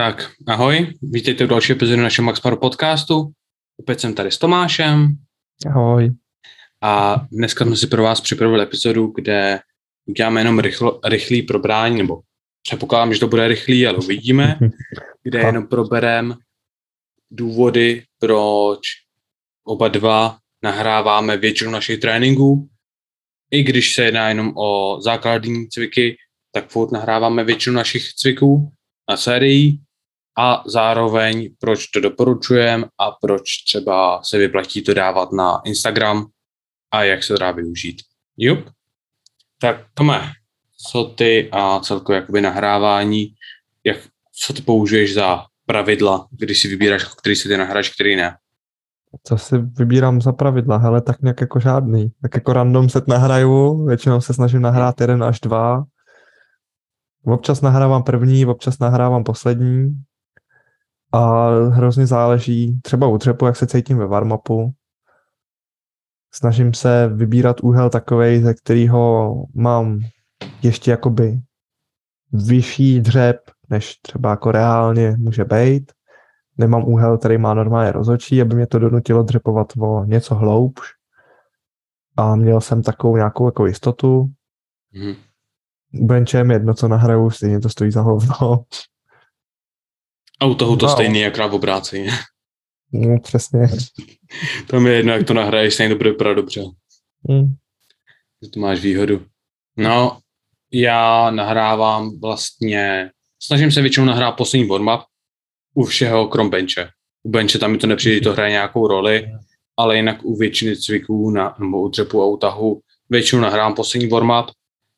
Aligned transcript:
Tak, 0.00 0.30
ahoj, 0.48 0.94
vítejte 1.02 1.44
u 1.44 1.46
další 1.46 1.72
epizody 1.72 2.02
našeho 2.02 2.26
Maxparu 2.26 2.56
podcastu. 2.56 3.32
Opět 3.80 4.00
jsem 4.00 4.14
tady 4.14 4.30
s 4.30 4.38
Tomášem. 4.38 5.16
Ahoj. 5.66 6.10
A 6.82 7.24
dneska 7.32 7.64
jsme 7.64 7.76
si 7.76 7.86
pro 7.86 8.02
vás 8.02 8.20
připravili 8.20 8.62
epizodu, 8.62 9.06
kde 9.06 9.60
uděláme 10.06 10.40
jenom 10.40 10.58
rychlo, 10.58 11.00
rychlý 11.04 11.42
probrání, 11.42 11.98
nebo 11.98 12.20
předpokládám, 12.62 13.14
že 13.14 13.20
to 13.20 13.28
bude 13.28 13.48
rychlý, 13.48 13.86
ale 13.86 13.98
uvidíme, 13.98 14.58
kde 15.22 15.38
jenom 15.38 15.66
proberem 15.66 16.36
důvody, 17.30 18.04
proč 18.18 18.80
oba 19.64 19.88
dva 19.88 20.38
nahráváme 20.62 21.36
většinu 21.36 21.70
našich 21.70 22.00
tréninků. 22.00 22.68
I 23.50 23.62
když 23.62 23.94
se 23.94 24.04
jedná 24.04 24.28
jenom 24.28 24.52
o 24.56 25.00
základní 25.00 25.68
cviky, 25.68 26.16
tak 26.52 26.68
furt 26.68 26.92
nahráváme 26.92 27.44
většinu 27.44 27.76
našich 27.76 28.12
cviků 28.12 28.72
na 29.10 29.16
sérii 29.16 29.78
a 30.40 30.62
zároveň 30.66 31.54
proč 31.58 31.86
to 31.86 32.00
doporučujeme 32.00 32.84
a 32.98 33.10
proč 33.10 33.42
třeba 33.66 34.22
se 34.22 34.38
vyplatí 34.38 34.82
to 34.82 34.94
dávat 34.94 35.32
na 35.32 35.60
Instagram 35.64 36.26
a 36.90 37.04
jak 37.04 37.22
se 37.22 37.32
to 37.32 37.38
dá 37.38 37.50
využít. 37.50 38.02
Jup. 38.36 38.58
Tak 39.60 39.76
Tome, 39.94 40.20
co 40.90 41.04
ty 41.04 41.48
a 41.52 41.80
celkově 41.80 42.20
jakoby 42.20 42.40
nahrávání, 42.40 43.34
jak, 43.84 43.96
co 44.32 44.52
ty 44.52 44.62
použiješ 44.62 45.14
za 45.14 45.44
pravidla, 45.66 46.28
když 46.30 46.62
si 46.62 46.68
vybíráš, 46.68 47.04
který 47.04 47.36
si 47.36 47.48
ty 47.48 47.56
nahráš, 47.56 47.88
který 47.94 48.16
ne? 48.16 48.36
Co 49.24 49.38
si 49.38 49.58
vybírám 49.58 50.20
za 50.20 50.32
pravidla? 50.32 50.76
Hele, 50.76 51.00
tak 51.00 51.22
nějak 51.22 51.40
jako 51.40 51.60
žádný. 51.60 52.12
Tak 52.22 52.34
jako 52.34 52.52
random 52.52 52.88
set 52.88 53.08
nahraju, 53.08 53.86
většinou 53.86 54.20
se 54.20 54.34
snažím 54.34 54.62
nahrát 54.62 55.00
jeden 55.00 55.24
až 55.24 55.40
dva. 55.40 55.84
Občas 57.24 57.60
nahrávám 57.60 58.02
první, 58.02 58.46
občas 58.46 58.78
nahrávám 58.78 59.24
poslední. 59.24 60.02
A 61.12 61.48
hrozně 61.68 62.06
záleží, 62.06 62.80
třeba 62.82 63.06
u 63.06 63.18
třepu, 63.18 63.46
jak 63.46 63.56
se 63.56 63.66
cítím 63.66 63.98
ve 63.98 64.06
warm-upu. 64.06 64.72
Snažím 66.34 66.74
se 66.74 67.08
vybírat 67.08 67.60
úhel 67.60 67.90
takovej, 67.90 68.42
ze 68.42 68.54
kterého 68.54 69.34
mám 69.54 70.00
ještě 70.62 70.90
jakoby 70.90 71.40
vyšší 72.32 73.00
dřep, 73.00 73.50
než 73.70 73.96
třeba 73.96 74.30
jako 74.30 74.52
reálně 74.52 75.16
může 75.18 75.44
být. 75.44 75.92
Nemám 76.58 76.84
úhel, 76.84 77.18
který 77.18 77.38
má 77.38 77.54
normálně 77.54 77.92
rozhodčí, 77.92 78.42
aby 78.42 78.54
mě 78.54 78.66
to 78.66 78.78
donutilo 78.78 79.22
dřepovat 79.22 79.72
o 79.78 80.04
něco 80.04 80.34
hloubš. 80.34 80.82
A 82.16 82.36
měl 82.36 82.60
jsem 82.60 82.82
takovou 82.82 83.16
nějakou 83.16 83.46
jako 83.46 83.66
jistotu. 83.66 84.30
Mm. 84.92 85.14
Benchem 85.92 86.50
jedno, 86.50 86.74
co 86.74 86.88
nahraju, 86.88 87.30
stejně 87.30 87.60
to 87.60 87.68
stojí 87.68 87.90
za 87.90 88.00
hovno. 88.00 88.64
A 90.40 90.46
u 90.46 90.54
toho 90.54 90.76
to 90.76 90.86
no. 90.86 90.92
stejný, 90.92 91.20
jak 91.20 91.36
v 91.36 91.54
obrácení. 91.54 92.08
No, 92.92 93.20
přesně. 93.20 93.68
Tam 94.66 94.86
je 94.86 94.92
jedno, 94.92 95.12
jak 95.12 95.26
to 95.26 95.34
nahraješ, 95.34 95.74
stejně 95.74 95.94
to 95.94 95.98
bude 95.98 96.10
vypadat 96.10 96.34
dobře. 96.34 96.62
Hmm. 97.28 97.54
To 98.54 98.60
máš 98.60 98.80
výhodu. 98.80 99.26
No, 99.76 100.18
já 100.72 101.30
nahrávám 101.30 102.20
vlastně, 102.20 103.10
snažím 103.42 103.72
se 103.72 103.80
většinou 103.80 104.06
nahrát 104.06 104.36
poslední 104.36 104.68
warm 104.68 104.88
u 105.74 105.84
všeho 105.84 106.28
krom 106.28 106.50
benče. 106.50 106.88
U 107.22 107.30
benče 107.30 107.58
tam 107.58 107.72
mi 107.72 107.78
to 107.78 107.86
nepřijde, 107.86 108.20
to 108.20 108.32
hraje 108.32 108.50
nějakou 108.50 108.86
roli, 108.86 109.32
ale 109.76 109.96
jinak 109.96 110.24
u 110.24 110.36
většiny 110.36 110.76
cviků 110.76 111.30
na, 111.30 111.56
nebo 111.58 111.80
u 111.80 111.88
dřepu 111.88 112.22
a 112.22 112.26
utahu 112.26 112.80
většinou 113.10 113.42
nahrávám 113.42 113.74
poslední 113.74 114.08
warm 114.08 114.30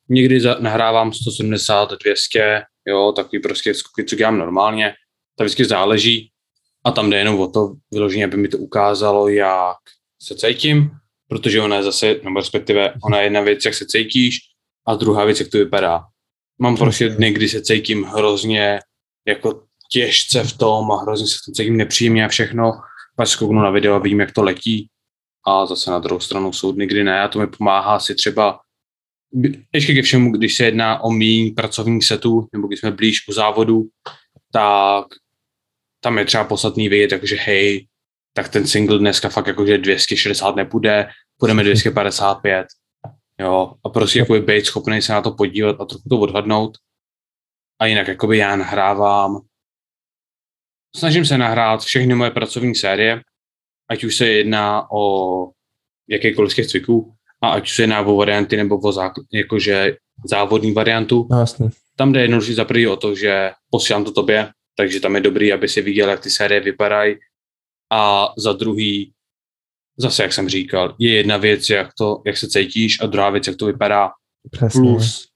Někdy 0.09 0.41
za, 0.41 0.57
nahrávám 0.59 1.13
170, 1.13 1.91
200, 2.03 2.61
jo, 2.87 3.11
takový 3.15 3.41
prostě 3.41 3.73
skoky, 3.73 4.05
co 4.05 4.15
dělám 4.15 4.37
normálně. 4.37 4.93
To 5.35 5.43
vždycky 5.43 5.65
záleží 5.65 6.29
a 6.85 6.91
tam 6.91 7.09
jde 7.09 7.17
jenom 7.17 7.39
o 7.39 7.47
to 7.47 7.73
vyloženě, 7.91 8.25
aby 8.25 8.37
mi 8.37 8.47
to 8.47 8.57
ukázalo, 8.57 9.27
jak 9.27 9.77
se 10.21 10.35
cítím, 10.35 10.91
protože 11.27 11.61
ona 11.61 11.75
je 11.75 11.83
zase, 11.83 12.15
nebo 12.23 12.39
respektive 12.39 12.93
ona 13.03 13.17
je 13.17 13.23
jedna 13.23 13.41
věc, 13.41 13.65
jak 13.65 13.73
se 13.73 13.85
cítíš 13.85 14.37
a 14.87 14.95
druhá 14.95 15.25
věc, 15.25 15.39
jak 15.39 15.49
to 15.49 15.57
vypadá. 15.57 16.03
Mám 16.59 16.77
prostě 16.77 17.09
dny, 17.09 17.31
kdy 17.31 17.49
se 17.49 17.61
cítím 17.61 18.03
hrozně 18.03 18.79
jako 19.27 19.63
těžce 19.91 20.43
v 20.43 20.57
tom 20.57 20.91
a 20.91 21.01
hrozně 21.01 21.27
se 21.27 21.35
v 21.35 21.45
tom 21.45 21.53
cítím 21.53 21.77
nepříjemně 21.77 22.25
a 22.25 22.27
všechno, 22.27 22.71
pak 23.15 23.27
zkouknu 23.27 23.61
na 23.61 23.69
video 23.69 23.95
a 23.95 23.99
vidím, 23.99 24.19
jak 24.19 24.31
to 24.31 24.43
letí. 24.43 24.87
A 25.47 25.65
zase 25.65 25.91
na 25.91 25.99
druhou 25.99 26.19
stranu 26.19 26.53
jsou 26.53 26.71
dny, 26.71 26.87
kdy 26.87 27.03
ne. 27.03 27.21
A 27.21 27.27
to 27.27 27.39
mi 27.39 27.47
pomáhá 27.47 27.99
si 27.99 28.15
třeba 28.15 28.59
ještě 29.73 29.93
ke 29.93 30.01
všemu, 30.01 30.31
když 30.31 30.55
se 30.55 30.63
jedná 30.65 31.03
o 31.03 31.11
méně 31.11 31.51
pracovních 31.55 32.05
setů, 32.05 32.47
nebo 32.53 32.67
když 32.67 32.79
jsme 32.79 32.91
blíž 32.91 33.27
u 33.27 33.33
závodu, 33.33 33.83
tak 34.51 35.05
tam 36.03 36.17
je 36.17 36.25
třeba 36.25 36.43
podstatný 36.43 36.89
vědět, 36.89 37.15
jakože 37.15 37.35
hej, 37.35 37.87
tak 38.33 38.49
ten 38.49 38.67
single 38.67 38.99
dneska 38.99 39.29
fakt 39.29 39.47
jakože 39.47 39.77
260 39.77 40.55
nepůjde, 40.55 41.09
půjdeme 41.39 41.63
255. 41.63 42.67
Jo, 43.39 43.73
a 43.85 43.89
prostě 43.89 44.19
jako 44.19 44.39
být 44.39 44.65
schopný 44.65 45.01
se 45.01 45.13
na 45.13 45.21
to 45.21 45.31
podívat 45.31 45.81
a 45.81 45.85
trochu 45.85 46.09
to 46.09 46.19
odhadnout. 46.19 46.77
A 47.79 47.85
jinak 47.85 48.07
jakoby 48.07 48.37
já 48.37 48.55
nahrávám, 48.55 49.39
snažím 50.95 51.25
se 51.25 51.37
nahrát 51.37 51.81
všechny 51.81 52.15
moje 52.15 52.31
pracovní 52.31 52.75
série, 52.75 53.21
ať 53.89 54.03
už 54.03 54.15
se 54.15 54.27
jedná 54.27 54.91
o 54.91 55.49
jakýkoliv 56.09 56.51
z 56.51 56.55
těch 56.55 56.67
cviků, 56.67 57.13
a 57.43 57.49
ať 57.49 57.63
už 57.63 57.75
se 57.75 57.83
jedná 57.83 58.01
o 58.01 58.15
varianty 58.15 58.57
nebo 58.57 58.75
o 58.75 58.91
zákl- 58.91 59.23
jakože 59.33 59.95
závodní 60.25 60.71
variantu. 60.71 61.27
No, 61.31 61.39
jasný. 61.39 61.69
Tam 61.95 62.13
jde 62.13 62.21
jednoduše 62.21 62.53
za 62.53 62.65
o 62.91 62.95
to, 62.95 63.15
že 63.15 63.51
posílám 63.69 64.03
to 64.03 64.11
tobě, 64.11 64.49
takže 64.75 64.99
tam 64.99 65.15
je 65.15 65.21
dobrý, 65.21 65.53
aby 65.53 65.69
si 65.69 65.81
viděl, 65.81 66.09
jak 66.09 66.19
ty 66.19 66.29
série 66.29 66.59
vypadají. 66.59 67.15
A 67.91 68.27
za 68.37 68.53
druhý, 68.53 69.13
zase 69.97 70.23
jak 70.23 70.33
jsem 70.33 70.49
říkal, 70.49 70.95
je 70.99 71.15
jedna 71.15 71.37
věc, 71.37 71.69
jak, 71.69 71.89
to, 71.97 72.21
jak 72.25 72.37
se 72.37 72.47
cítíš 72.47 73.01
a 73.01 73.05
druhá 73.05 73.29
věc, 73.29 73.47
jak 73.47 73.55
to 73.57 73.65
vypadá. 73.65 74.09
Přesně. 74.51 74.81
Plus, 74.81 75.27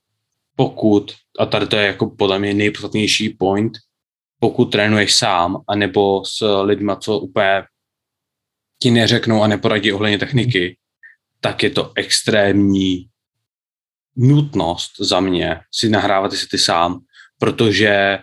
pokud, 0.56 1.14
a 1.40 1.46
tady 1.46 1.68
to 1.68 1.76
je 1.76 1.88
jako 1.88 2.10
podle 2.10 2.40
mě 2.40 2.54
nejpodstatnější 2.54 3.30
point, 3.30 3.74
pokud 4.40 4.66
trénuješ 4.66 5.16
sám, 5.16 5.58
anebo 5.68 6.26
s 6.26 6.62
lidma, 6.62 6.96
co 6.96 7.20
úplně 7.20 7.64
ti 8.82 8.92
neřeknou 8.92 9.44
a 9.44 9.48
neporadí 9.48 9.92
ohledně 9.92 10.18
techniky, 10.18 10.78
tak 11.42 11.64
je 11.64 11.70
to 11.70 11.92
extrémní 11.96 13.10
nutnost 14.16 14.92
za 15.00 15.20
mě 15.20 15.60
si 15.74 15.90
nahrávat 15.90 16.34
si 16.34 16.48
ty 16.48 16.58
sám, 16.58 17.00
protože 17.40 18.20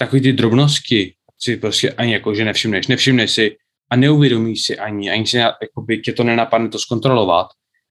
takový 0.00 0.22
ty 0.22 0.32
drobnosti 0.32 1.14
si 1.38 1.56
prostě 1.56 1.92
ani 1.92 2.12
jako, 2.12 2.34
že 2.34 2.44
nevšimneš. 2.44 2.86
Nevšimneš 2.86 3.30
si 3.30 3.56
a 3.90 3.96
neuvědomíš 3.96 4.62
si 4.62 4.78
ani, 4.78 5.10
ani 5.10 5.26
si 5.26 5.36
jakoby, 5.36 5.98
tě 5.98 6.12
to 6.12 6.24
nenapadne 6.24 6.68
to 6.68 6.78
zkontrolovat, 6.78 7.46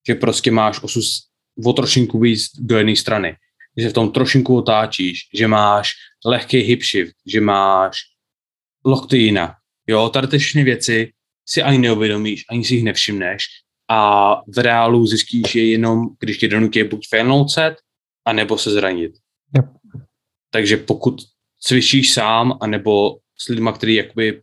že 0.07 0.15
prostě 0.15 0.51
máš 0.51 0.83
osus 0.83 1.27
o 1.65 1.73
trošinku 1.73 2.19
víc 2.19 2.45
do 2.59 2.77
jedné 2.77 2.95
strany. 2.95 3.35
Že 3.77 3.83
se 3.83 3.89
v 3.89 3.93
tom 3.93 4.11
trošinku 4.11 4.57
otáčíš, 4.57 5.19
že 5.33 5.47
máš 5.47 5.91
lehký 6.25 6.57
hip 6.57 6.83
shift, 6.83 7.15
že 7.27 7.41
máš 7.41 7.97
lokty 8.85 9.17
jinak. 9.17 9.51
Jo, 9.87 10.09
tady 10.09 10.27
ty 10.27 10.37
všechny 10.37 10.63
věci 10.63 11.11
si 11.45 11.61
ani 11.61 11.77
neuvědomíš, 11.77 12.45
ani 12.49 12.63
si 12.63 12.75
jich 12.75 12.83
nevšimneš 12.83 13.43
a 13.89 14.35
v 14.47 14.57
reálu 14.57 15.07
zjistíš 15.07 15.55
je 15.55 15.71
jenom, 15.71 16.07
když 16.19 16.37
tě 16.37 16.47
donutí 16.47 16.83
buď 16.83 17.07
failnout 17.09 17.51
set, 17.51 17.75
anebo 18.25 18.57
se 18.57 18.71
zranit. 18.71 19.11
Yep. 19.55 19.65
Takže 20.51 20.77
pokud 20.77 21.21
cvičíš 21.59 22.13
sám, 22.13 22.57
anebo 22.61 23.17
s 23.37 23.47
lidmi, 23.47 23.69
kteří 23.73 23.95
jakoby 23.95 24.41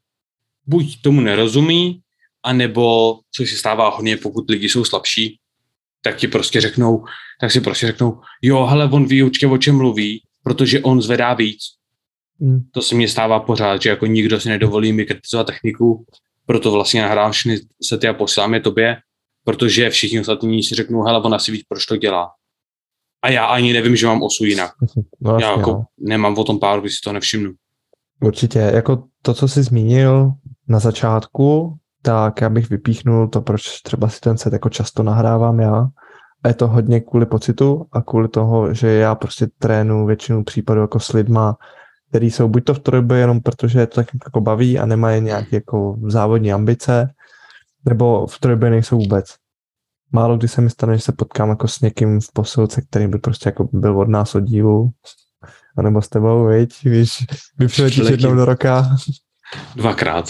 buď 0.67 1.03
tomu 1.03 1.21
nerozumí, 1.21 2.01
anebo, 2.43 3.19
co 3.33 3.47
se 3.47 3.57
stává 3.57 3.89
hodně, 3.89 4.17
pokud 4.17 4.51
lidi 4.51 4.69
jsou 4.69 4.85
slabší, 4.85 5.39
tak 6.03 6.17
ti 6.17 6.29
prostě 6.29 6.61
řeknou, 6.61 7.05
tak 7.41 7.51
si 7.51 7.61
prostě 7.61 7.87
řeknou, 7.87 8.21
jo, 8.43 8.67
hele, 8.67 8.91
on 8.91 9.07
ví 9.07 9.23
určitě, 9.23 9.47
o 9.47 9.59
čem 9.59 9.77
mluví, 9.77 10.23
protože 10.43 10.81
on 10.81 11.03
zvedá 11.03 11.35
víc. 11.35 11.63
Mm. 12.39 12.61
To 12.73 12.83
se 12.83 12.95
mně 12.95 13.09
stává 13.09 13.41
pořád, 13.41 13.83
že 13.83 13.91
jako 13.91 14.07
nikdo 14.07 14.41
si 14.41 14.49
nedovolí 14.49 14.93
mi 14.93 15.05
kritizovat 15.05 15.47
techniku, 15.47 16.07
proto 16.47 16.71
vlastně 16.71 17.03
nahrávám 17.03 17.33
všechny 17.33 17.61
sety 17.83 18.09
a 18.09 18.15
posílám 18.15 18.55
je 18.55 18.61
tobě, 18.61 18.97
protože 19.45 19.91
všichni 19.91 20.21
ostatní 20.21 20.63
si 20.63 20.75
řeknou, 20.75 21.03
hele, 21.03 21.23
ona 21.23 21.39
si 21.39 21.53
víc, 21.53 21.63
proč 21.69 21.87
to 21.87 21.97
dělá. 21.97 22.31
A 23.27 23.31
já 23.31 23.45
ani 23.45 23.73
nevím, 23.73 23.97
že 23.97 24.07
mám 24.07 24.23
osu 24.23 24.45
jinak. 24.45 24.71
No, 25.21 25.39
já 25.39 25.51
jako 25.51 25.71
no. 25.71 25.85
nemám 25.99 26.39
o 26.39 26.45
tom 26.45 26.59
pár, 26.59 26.81
když 26.81 26.95
si 26.95 27.01
to 27.05 27.13
nevšimnu. 27.13 27.53
Určitě, 28.21 28.59
jako 28.59 29.05
to, 29.23 29.35
co 29.35 29.49
jsi 29.49 29.63
zmínil 29.63 30.33
na 30.69 30.79
začátku, 30.79 31.77
tak 32.03 32.41
já 32.41 32.49
bych 32.49 32.71
vypíchnul 32.71 33.29
to, 33.29 33.41
proč 33.41 33.83
třeba 33.83 34.09
si 34.09 34.21
ten 34.21 34.39
set 34.39 34.53
jako 34.53 34.69
často 34.69 35.03
nahrávám 35.03 35.61
já. 35.61 35.89
A 36.45 36.49
je 36.49 36.55
to 36.55 36.69
hodně 36.69 37.01
kvůli 37.01 37.27
pocitu 37.27 37.87
a 37.93 38.03
kvůli 38.03 38.29
toho, 38.29 38.75
že 38.75 38.89
já 38.89 39.15
prostě 39.15 39.47
trénu 39.59 40.07
většinu 40.07 40.45
případů 40.45 40.81
jako 40.81 41.01
s 41.01 41.13
lidma, 41.13 41.57
který 42.09 42.31
jsou 42.31 42.49
buď 42.49 42.65
to 42.65 42.75
v 42.75 42.79
trojbě 42.79 43.19
jenom 43.19 43.41
protože 43.41 43.79
je 43.79 43.87
to 43.87 43.95
tak 43.95 44.07
jako 44.25 44.41
baví 44.41 44.79
a 44.79 44.87
nemají 44.87 45.21
nějaké 45.21 45.57
jako 45.57 45.97
závodní 46.07 46.53
ambice, 46.53 47.11
nebo 47.85 48.27
v 48.27 48.39
trojbě 48.39 48.71
nejsou 48.71 48.99
vůbec. 48.99 49.35
Málo 50.13 50.37
kdy 50.37 50.49
se 50.49 50.61
mi 50.61 50.71
stane, 50.71 50.97
že 50.97 51.03
se 51.03 51.13
potkám 51.13 51.49
jako 51.49 51.69
s 51.69 51.81
někým 51.81 52.21
v 52.21 52.33
posilce, 52.33 52.83
který 52.83 53.07
by 53.07 53.19
prostě 53.19 53.49
jako 53.49 53.69
byl 53.73 53.99
od 53.99 54.09
nás 54.09 54.35
od 54.35 54.41
dílu 54.41 54.91
A 55.77 55.83
nebo 55.83 56.03
s 56.03 56.09
tebou, 56.09 56.47
viď? 56.47 56.85
Víš, 56.85 57.27
vypřiletíš 57.59 58.11
jednou 58.11 58.35
do 58.35 58.45
roka. 58.45 58.97
Dvakrát. 59.77 60.25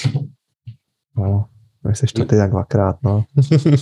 No, 1.16 1.48
myslíš 1.88 2.12
to 2.12 2.24
ty 2.24 2.36
tak 2.36 2.50
dvakrát, 2.50 2.96
no. 3.02 3.24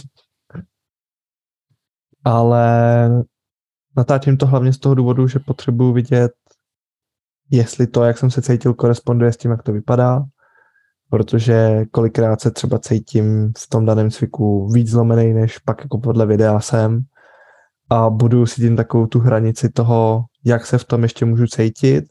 Ale 2.25 3.09
natáčím 3.97 4.37
to 4.37 4.47
hlavně 4.47 4.73
z 4.73 4.79
toho 4.79 4.95
důvodu, 4.95 5.29
že 5.29 5.39
potřebuji 5.39 5.93
vidět, 5.93 6.33
jestli 7.51 7.87
to, 7.87 8.05
jak 8.05 8.19
jsem 8.19 8.31
se 8.31 8.43
cítil, 8.43 8.75
koresponduje 8.75 9.33
s 9.33 9.37
tím, 9.37 9.51
jak 9.51 9.63
to 9.63 9.73
vypadá, 9.73 10.25
protože 11.15 11.85
kolikrát 11.91 12.41
se 12.41 12.51
třeba 12.51 12.79
cítím 12.79 13.53
v 13.59 13.69
tom 13.69 13.87
daném 13.87 14.11
cviku 14.11 14.69
víc 14.73 14.91
zlomený, 14.91 15.33
než 15.33 15.59
pak 15.59 15.81
jako 15.81 15.99
podle 15.99 16.27
videa 16.27 16.61
jsem 16.61 17.03
a 17.91 18.11
budu 18.11 18.47
si 18.47 18.61
tím 18.61 18.77
takovou 18.77 19.07
tu 19.07 19.21
hranici 19.21 19.69
toho, 19.69 20.25
jak 20.45 20.67
se 20.67 20.79
v 20.79 20.85
tom 20.85 21.03
ještě 21.03 21.25
můžu 21.25 21.47
cítit, 21.47 22.05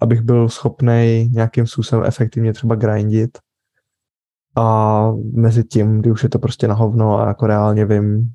abych 0.00 0.20
byl 0.20 0.48
schopný 0.48 1.30
nějakým 1.32 1.66
způsobem 1.66 2.04
efektivně 2.04 2.52
třeba 2.52 2.74
grindit 2.74 3.38
a 4.56 5.10
mezi 5.32 5.64
tím, 5.64 6.00
kdy 6.00 6.10
už 6.10 6.22
je 6.22 6.28
to 6.28 6.38
prostě 6.38 6.68
na 6.68 6.74
hovno 6.74 7.18
a 7.18 7.28
jako 7.28 7.46
reálně 7.46 7.86
vím, 7.86 8.30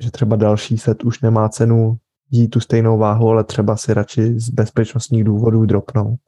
že 0.00 0.10
třeba 0.10 0.36
další 0.36 0.78
set 0.78 1.04
už 1.04 1.20
nemá 1.20 1.48
cenu 1.48 1.96
jít 2.30 2.48
tu 2.48 2.60
stejnou 2.60 2.98
váhu, 2.98 3.28
ale 3.28 3.44
třeba 3.44 3.76
si 3.76 3.94
radši 3.94 4.40
z 4.40 4.50
bezpečnostních 4.50 5.24
důvodů 5.24 5.66
dropnout. 5.66 6.20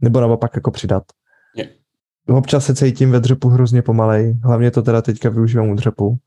Nebo 0.00 0.20
naopak 0.20 0.50
jako 0.54 0.70
přidat. 0.70 1.02
Občas 2.28 2.64
se 2.64 2.74
cítím 2.74 3.10
ve 3.10 3.20
dřepu 3.20 3.48
hrozně 3.48 3.82
pomalej, 3.82 4.38
hlavně 4.44 4.70
to 4.70 4.82
teda 4.82 5.02
teďka 5.02 5.28
využívám 5.28 5.68
u 5.68 5.74
dřepu. 5.74 6.18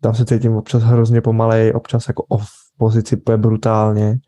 Tam 0.00 0.14
se 0.14 0.24
cítím 0.24 0.56
občas 0.56 0.82
hrozně 0.82 1.20
pomalej, 1.20 1.72
občas 1.74 2.08
jako 2.08 2.22
off 2.22 2.48
pozici 2.78 3.22
je 3.30 3.36
brutálně. 3.36 4.18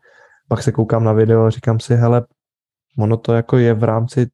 Pak 0.47 0.63
se 0.63 0.71
koukám 0.71 1.03
na 1.03 1.13
video 1.13 1.45
a 1.45 1.49
říkám 1.49 1.79
si, 1.79 1.95
hele, 1.95 2.25
ono 2.97 3.17
to 3.17 3.33
jako 3.33 3.57
je 3.57 3.73
v 3.73 3.83
rámci 3.83 4.27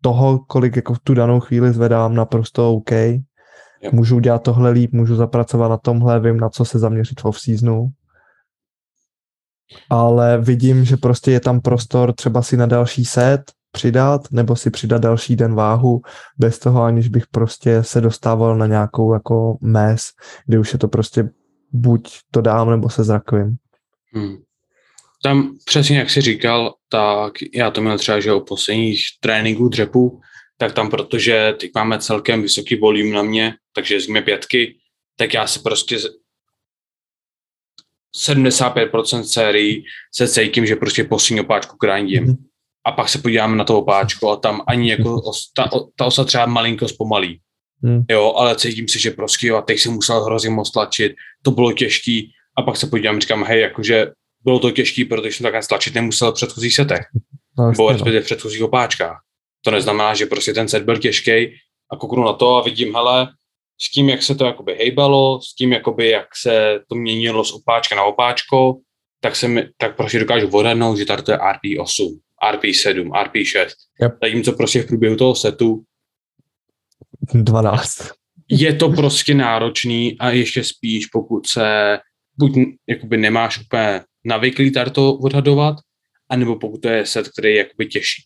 toho, 0.00 0.38
kolik 0.38 0.76
jako 0.76 0.94
v 0.94 0.98
tu 0.98 1.14
danou 1.14 1.40
chvíli 1.40 1.72
zvedám 1.72 2.14
naprosto 2.14 2.72
OK. 2.72 2.90
Yep. 2.90 3.92
Můžu 3.92 4.16
udělat 4.16 4.42
tohle 4.42 4.70
líp, 4.70 4.92
můžu 4.92 5.16
zapracovat 5.16 5.68
na 5.68 5.76
tomhle, 5.76 6.20
vím, 6.20 6.40
na 6.40 6.48
co 6.48 6.64
se 6.64 6.78
zaměřit 6.78 7.20
v 7.20 7.24
off-seasonu. 7.24 7.88
Ale 9.90 10.38
vidím, 10.38 10.84
že 10.84 10.96
prostě 10.96 11.30
je 11.30 11.40
tam 11.40 11.60
prostor 11.60 12.12
třeba 12.12 12.42
si 12.42 12.56
na 12.56 12.66
další 12.66 13.04
set 13.04 13.42
přidat, 13.72 14.20
nebo 14.30 14.56
si 14.56 14.70
přidat 14.70 14.98
další 14.98 15.36
den 15.36 15.54
váhu, 15.54 16.02
bez 16.38 16.58
toho, 16.58 16.82
aniž 16.82 17.08
bych 17.08 17.26
prostě 17.26 17.82
se 17.82 18.00
dostával 18.00 18.58
na 18.58 18.66
nějakou 18.66 19.14
jako 19.14 19.58
mes, 19.60 20.02
kdy 20.46 20.58
už 20.58 20.72
je 20.72 20.78
to 20.78 20.88
prostě 20.88 21.28
buď 21.72 22.18
to 22.30 22.40
dám, 22.40 22.70
nebo 22.70 22.90
se 22.90 23.04
zrakovím. 23.04 23.56
Hmm. 24.12 24.36
Tam 25.22 25.56
přesně 25.64 25.98
jak 25.98 26.10
jsi 26.10 26.20
říkal, 26.20 26.74
tak 26.88 27.32
já 27.54 27.70
to 27.70 27.80
měl 27.80 27.98
třeba, 27.98 28.20
že 28.20 28.32
o 28.32 28.40
posledních 28.40 29.02
tréninků 29.20 29.68
dřepu, 29.68 30.20
tak 30.58 30.72
tam, 30.72 30.90
protože 30.90 31.54
teď 31.60 31.70
máme 31.74 31.98
celkem 31.98 32.42
vysoký 32.42 32.76
volum 32.76 33.12
na 33.12 33.22
mě, 33.22 33.54
takže 33.72 33.94
jezdíme 33.94 34.22
pětky, 34.22 34.76
tak 35.16 35.34
já 35.34 35.46
si 35.46 35.60
prostě 35.60 35.98
75% 38.16 39.22
sérií 39.22 39.84
se 40.14 40.28
cítím, 40.28 40.66
že 40.66 40.76
prostě 40.76 41.04
poslední 41.04 41.40
opáčku 41.40 41.76
grindím. 41.80 42.26
Mm-hmm. 42.26 42.49
A 42.86 42.92
pak 42.92 43.08
se 43.08 43.18
podíváme 43.18 43.56
na 43.56 43.64
to 43.64 43.78
opáčko 43.78 44.30
a 44.30 44.36
tam 44.36 44.62
ani 44.66 44.90
jako 44.90 45.20
os, 45.20 45.52
ta, 45.56 45.70
ta 45.96 46.04
osa 46.04 46.24
třeba 46.24 46.46
malinko 46.46 46.88
zpomalí. 46.88 47.40
Mm. 47.82 48.04
Jo, 48.10 48.34
ale 48.36 48.56
cítím 48.56 48.88
si, 48.88 48.98
že 48.98 49.10
prostě 49.10 49.46
jo, 49.46 49.56
a 49.56 49.62
teď 49.62 49.78
jsem 49.78 49.92
musel 49.92 50.24
hrozně 50.24 50.50
moc 50.50 50.70
tlačit, 50.70 51.12
to 51.42 51.50
bylo 51.50 51.72
těžký 51.72 52.30
a 52.58 52.62
pak 52.62 52.76
se 52.76 52.86
podívám, 52.86 53.20
říkám, 53.20 53.44
hej, 53.44 53.60
jakože 53.60 54.06
bylo 54.44 54.58
to 54.58 54.70
těžký, 54.70 55.04
protože 55.04 55.36
jsem 55.36 55.44
takhle 55.44 55.60
tlačit 55.68 55.94
nemusel 55.94 56.32
v 56.32 56.34
předchozích 56.34 56.74
setech. 56.74 57.00
No, 57.58 57.70
nebo 57.70 57.92
no. 57.92 57.98
v 57.98 58.24
předchozích 58.24 58.62
opáčkách. 58.62 59.20
To 59.64 59.70
neznamená, 59.70 60.14
že 60.14 60.26
prostě 60.26 60.52
ten 60.52 60.68
set 60.68 60.82
byl 60.82 60.96
těžký 60.96 61.32
a 61.92 61.96
kouknu 61.98 62.24
na 62.24 62.32
to 62.32 62.56
a 62.56 62.62
vidím, 62.62 62.94
hele, 62.94 63.28
s 63.80 63.90
tím, 63.90 64.08
jak 64.08 64.22
se 64.22 64.34
to 64.34 64.44
jakoby 64.44 64.74
hejbalo, 64.74 65.40
s 65.40 65.54
tím, 65.54 65.72
jakoby, 65.72 66.08
jak 66.08 66.26
se 66.36 66.80
to 66.88 66.94
měnilo 66.94 67.44
z 67.44 67.52
opáčka 67.52 67.96
na 67.96 68.04
opáčko, 68.04 68.76
tak, 69.20 69.36
se 69.36 69.48
mi, 69.48 69.68
tak 69.76 69.96
prostě 69.96 70.18
dokážu 70.18 70.48
odhadnout, 70.48 70.98
že 70.98 71.04
tady 71.04 71.22
to 71.22 71.32
je 71.32 71.38
RP8, 71.38 72.18
RP7, 72.52 73.08
RP6. 73.08 73.68
Yep. 74.02 74.12
Zatímco 74.22 74.52
prostě 74.52 74.82
v 74.82 74.86
průběhu 74.86 75.16
toho 75.16 75.34
setu 75.34 75.82
12. 77.32 78.10
Je 78.50 78.74
to 78.74 78.88
prostě 78.88 79.34
náročný 79.34 80.18
a 80.18 80.30
ještě 80.30 80.64
spíš, 80.64 81.06
pokud 81.06 81.46
se 81.46 81.98
buď 82.38 82.52
jakoby 82.88 83.16
nemáš 83.16 83.60
úplně 83.60 84.00
navyklý 84.24 84.72
tady 84.72 84.90
to 84.90 85.14
odhadovat, 85.14 85.76
anebo 86.30 86.56
pokud 86.56 86.82
to 86.82 86.88
je 86.88 87.06
set, 87.06 87.28
který 87.28 87.48
je 87.48 87.58
jakoby 87.58 87.86
těžší. 87.86 88.22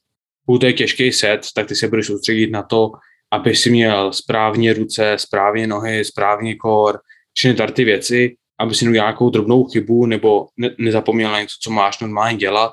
Pokud 0.46 0.58
to 0.58 0.66
je 0.66 0.72
těžký 0.72 1.12
set, 1.12 1.40
tak 1.54 1.66
ty 1.66 1.76
se 1.76 1.88
budeš 1.88 2.06
soustředit 2.06 2.50
na 2.50 2.62
to, 2.62 2.90
aby 3.32 3.56
si 3.56 3.70
měl 3.70 4.12
správně 4.12 4.72
ruce, 4.72 5.16
správně 5.18 5.66
nohy, 5.66 6.04
správně 6.04 6.56
kor, 6.56 6.98
všechny 7.32 7.56
tady 7.56 7.72
ty 7.72 7.84
věci, 7.84 8.36
aby 8.60 8.74
si 8.74 8.84
měl 8.84 8.92
nějakou 8.92 9.30
drobnou 9.30 9.64
chybu 9.64 10.06
nebo 10.06 10.46
ne, 10.56 10.74
nezapomněl 10.78 11.32
na 11.32 11.40
něco, 11.40 11.56
co 11.62 11.70
máš 11.70 11.98
normálně 12.00 12.38
dělat, 12.38 12.72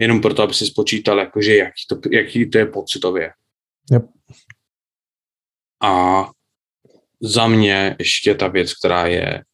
jenom 0.00 0.20
proto, 0.20 0.42
aby 0.42 0.54
si 0.54 0.66
spočítal, 0.66 1.18
jakože 1.18 1.56
jaký 1.56 1.82
to, 1.88 2.00
jaký 2.10 2.50
to 2.50 2.58
je 2.58 2.66
pocitově. 2.66 3.30
Yep. 3.92 4.04
A 5.82 6.24
za 7.20 7.46
mě 7.46 7.96
ještě 7.98 8.34
ta 8.34 8.48
věc, 8.48 8.74
která 8.74 9.06
je 9.06 9.44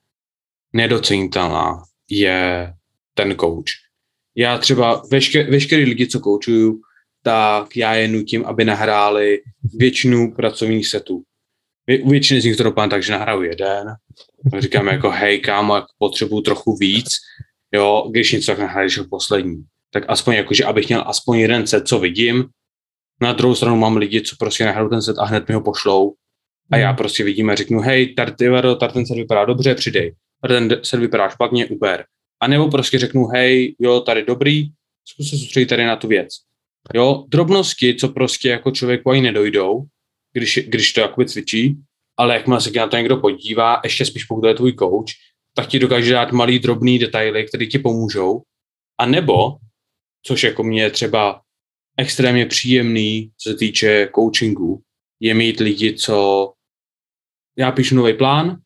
nedocenitelná, 0.73 1.83
je 2.11 2.73
ten 3.15 3.37
coach. 3.41 3.73
Já 4.35 4.59
třeba 4.59 5.03
vešker, 5.11 5.51
veškerý 5.51 5.85
lidi, 5.85 6.07
co 6.07 6.21
koučuju, 6.21 6.81
tak 7.23 7.77
já 7.77 7.95
je 7.95 8.09
nutím, 8.09 8.47
aby 8.47 8.65
nahráli 8.65 9.43
většinu 9.75 10.35
pracovních 10.35 10.87
setů. 10.87 11.23
U 12.03 12.11
většiny 12.11 12.41
z 12.41 12.45
nich 12.45 12.57
to 12.57 12.63
dopadne 12.63 12.91
tak, 12.91 13.03
že 13.03 13.13
nahraju 13.13 13.43
jeden. 13.43 13.95
Říkám 14.59 14.87
jako, 14.87 15.11
hej, 15.11 15.41
kámo, 15.41 15.75
jak 15.75 15.85
potřebuju 15.99 16.43
trochu 16.43 16.77
víc, 16.77 17.09
jo, 17.73 18.09
když 18.11 18.33
něco, 18.33 18.53
tak 18.53 18.59
nahraješ 18.59 19.01
poslední. 19.11 19.65
Tak 19.97 20.05
aspoň 20.09 20.35
jako, 20.35 20.55
že 20.55 20.65
abych 20.65 20.89
měl 20.89 21.05
aspoň 21.07 21.39
jeden 21.39 21.67
set, 21.67 21.89
co 21.89 21.99
vidím. 21.99 22.45
Na 23.23 23.33
druhou 23.33 23.55
stranu 23.55 23.77
mám 23.77 23.97
lidi, 23.97 24.23
co 24.23 24.37
prostě 24.39 24.65
nahrajou 24.65 24.89
ten 24.89 25.03
set 25.03 25.19
a 25.19 25.25
hned 25.25 25.49
mi 25.49 25.55
ho 25.55 25.61
pošlou. 25.61 26.15
A 26.73 26.77
já 26.77 26.93
prostě 26.93 27.25
vidím 27.25 27.51
a 27.51 27.55
řeknu, 27.55 27.81
hej, 27.81 28.15
tady, 28.15 28.33
tady 28.33 28.93
ten 28.93 29.07
set 29.07 29.15
vypadá 29.15 29.45
dobře, 29.45 29.75
přidej. 29.75 30.15
Tady 30.43 30.55
ten 30.55 30.81
set 30.83 31.01
vypadá 31.01 31.29
špatně, 31.29 31.67
uber. 31.67 32.05
A 32.41 32.49
nebo 32.49 32.71
prostě 32.71 32.99
řeknu, 32.99 33.27
hej, 33.27 33.77
jo, 33.79 34.01
tady 34.01 34.25
dobrý, 34.25 34.69
zkus 35.09 35.31
se 35.31 35.39
soustředit 35.39 35.67
tady 35.67 35.85
na 35.87 35.97
tu 35.97 36.09
věc. 36.09 36.29
Jo, 36.95 37.25
drobnosti, 37.29 37.95
co 37.95 38.09
prostě 38.09 38.49
jako 38.49 38.71
člověku 38.71 39.11
ani 39.11 39.21
nedojdou, 39.21 39.83
když, 40.33 40.61
když 40.67 40.93
to 40.93 41.01
jakoby 41.01 41.27
cvičí, 41.27 41.77
ale 42.19 42.35
jakmile 42.35 42.61
se 42.61 42.71
na 42.71 42.87
to 42.87 42.97
někdo 42.97 43.17
podívá, 43.17 43.81
ještě 43.85 44.05
spíš 44.05 44.25
pokud 44.25 44.47
je 44.47 44.55
tvůj 44.55 44.73
coach, 44.73 45.11
tak 45.55 45.67
ti 45.67 45.79
dokáže 45.79 46.13
dát 46.13 46.33
malý 46.33 46.59
drobný 46.59 46.99
detaily, 46.99 47.45
které 47.45 47.67
ti 47.67 47.79
pomůžou. 47.79 48.43
A 49.01 49.07
nebo, 49.07 49.57
což 50.27 50.43
jako 50.43 50.63
mě 50.63 50.83
je 50.83 50.91
třeba 50.91 51.41
extrémně 51.99 52.47
příjemný, 52.47 53.31
co 53.39 53.51
se 53.51 53.57
týče 53.57 54.09
coachingu, 54.15 54.83
je 55.21 55.35
mít 55.35 55.61
lidi, 55.61 55.95
co 55.95 56.53
já 57.59 57.73
píšu 57.73 57.95
nový 57.95 58.15
plán, 58.15 58.59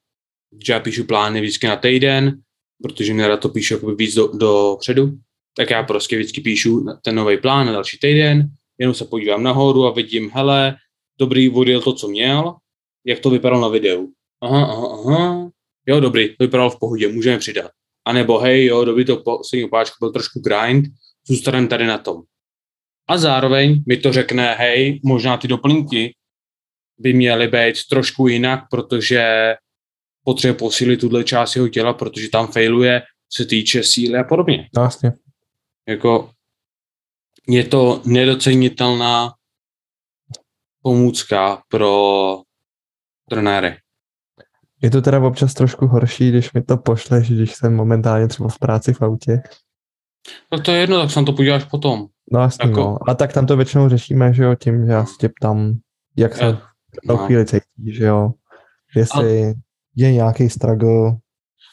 že 0.66 0.72
já 0.72 0.80
píšu 0.80 1.04
plány 1.04 1.40
vždycky 1.40 1.66
na 1.66 1.76
týden, 1.76 2.40
protože 2.82 3.14
mě 3.14 3.36
to 3.36 3.48
píšu 3.48 3.74
jakoby 3.74 3.94
víc 3.94 4.14
do, 4.14 4.26
do 4.26 4.76
předu, 4.80 5.18
tak 5.56 5.70
já 5.70 5.82
prostě 5.82 6.16
vždycky 6.16 6.40
píšu 6.40 6.84
ten 7.04 7.14
nový 7.14 7.38
plán 7.38 7.66
na 7.66 7.72
další 7.72 7.98
týden, 7.98 8.48
jenom 8.78 8.94
se 8.94 9.04
podívám 9.04 9.42
nahoru 9.42 9.84
a 9.86 9.92
vidím, 9.92 10.30
hele, 10.34 10.76
dobrý, 11.18 11.50
odjel 11.50 11.80
to, 11.80 11.92
co 11.92 12.08
měl, 12.08 12.54
jak 13.06 13.18
to 13.18 13.30
vypadalo 13.30 13.62
na 13.62 13.68
videu. 13.68 14.12
Aha, 14.42 14.64
aha, 14.64 14.86
aha, 14.86 15.50
jo, 15.86 16.00
dobrý, 16.00 16.28
to 16.28 16.44
vypadalo 16.44 16.70
v 16.70 16.78
pohodě, 16.78 17.08
můžeme 17.08 17.38
přidat. 17.38 17.70
A 18.06 18.12
nebo 18.12 18.38
hej, 18.38 18.66
jo, 18.66 18.84
dobrý, 18.84 19.04
to 19.04 19.16
poslední 19.16 19.64
opáčka 19.64 19.96
byl 20.00 20.12
trošku 20.12 20.40
grind, 20.40 20.84
zůstaneme 21.30 21.68
tady 21.68 21.86
na 21.86 21.98
tom. 21.98 22.22
A 23.08 23.18
zároveň 23.18 23.82
mi 23.86 23.96
to 23.96 24.12
řekne, 24.12 24.54
hej, 24.54 25.00
možná 25.04 25.36
ty 25.36 25.48
doplňky 25.48 26.14
by 26.98 27.12
měly 27.12 27.48
být 27.48 27.76
trošku 27.90 28.28
jinak, 28.28 28.60
protože 28.70 29.54
potřebuje 30.24 30.58
posílit 30.58 31.00
tuhle 31.00 31.24
část 31.24 31.56
jeho 31.56 31.68
těla, 31.68 31.94
protože 31.94 32.28
tam 32.28 32.46
failuje, 32.46 33.02
se 33.32 33.44
týče 33.44 33.82
síly 33.82 34.18
a 34.18 34.24
podobně. 34.24 34.68
Vlastně. 34.76 35.12
Jako 35.88 36.30
je 37.48 37.64
to 37.64 38.02
nedocenitelná 38.04 39.32
pomůcka 40.82 41.62
pro 41.68 42.42
trenéry. 43.28 43.76
Je 44.82 44.90
to 44.90 45.02
teda 45.02 45.20
občas 45.20 45.54
trošku 45.54 45.86
horší, 45.86 46.30
když 46.30 46.52
mi 46.52 46.62
to 46.62 46.76
pošleš, 46.76 47.30
když 47.30 47.54
jsem 47.54 47.76
momentálně 47.76 48.28
třeba 48.28 48.48
v 48.48 48.58
práci 48.58 48.92
v 48.92 49.02
autě. 49.02 49.42
Tak 50.50 50.64
to 50.64 50.70
je 50.70 50.80
jedno, 50.80 51.00
tak 51.00 51.10
se 51.10 51.22
to 51.22 51.32
podíváš 51.32 51.64
potom. 51.64 52.06
No 52.32 52.40
jasně, 52.40 52.68
jako... 52.68 52.80
no. 52.80 52.98
A 53.08 53.14
tak 53.14 53.32
tam 53.32 53.46
to 53.46 53.56
většinou 53.56 53.88
řešíme, 53.88 54.34
že 54.34 54.44
jo, 54.44 54.54
tím, 54.54 54.86
že 54.86 54.92
já 54.92 55.04
se 55.04 55.12
tě 55.20 55.28
ptám, 55.28 55.78
jak 56.16 56.36
se 56.36 56.52
v 56.52 56.58
no. 57.04 57.16
chvíli 57.16 57.46
cítíš, 57.46 57.96
že 57.96 58.04
jo. 58.04 58.30
Jestli 58.96 59.42
a... 59.42 59.54
je 59.96 60.12
nějaký 60.12 60.48
struggle, 60.48 61.16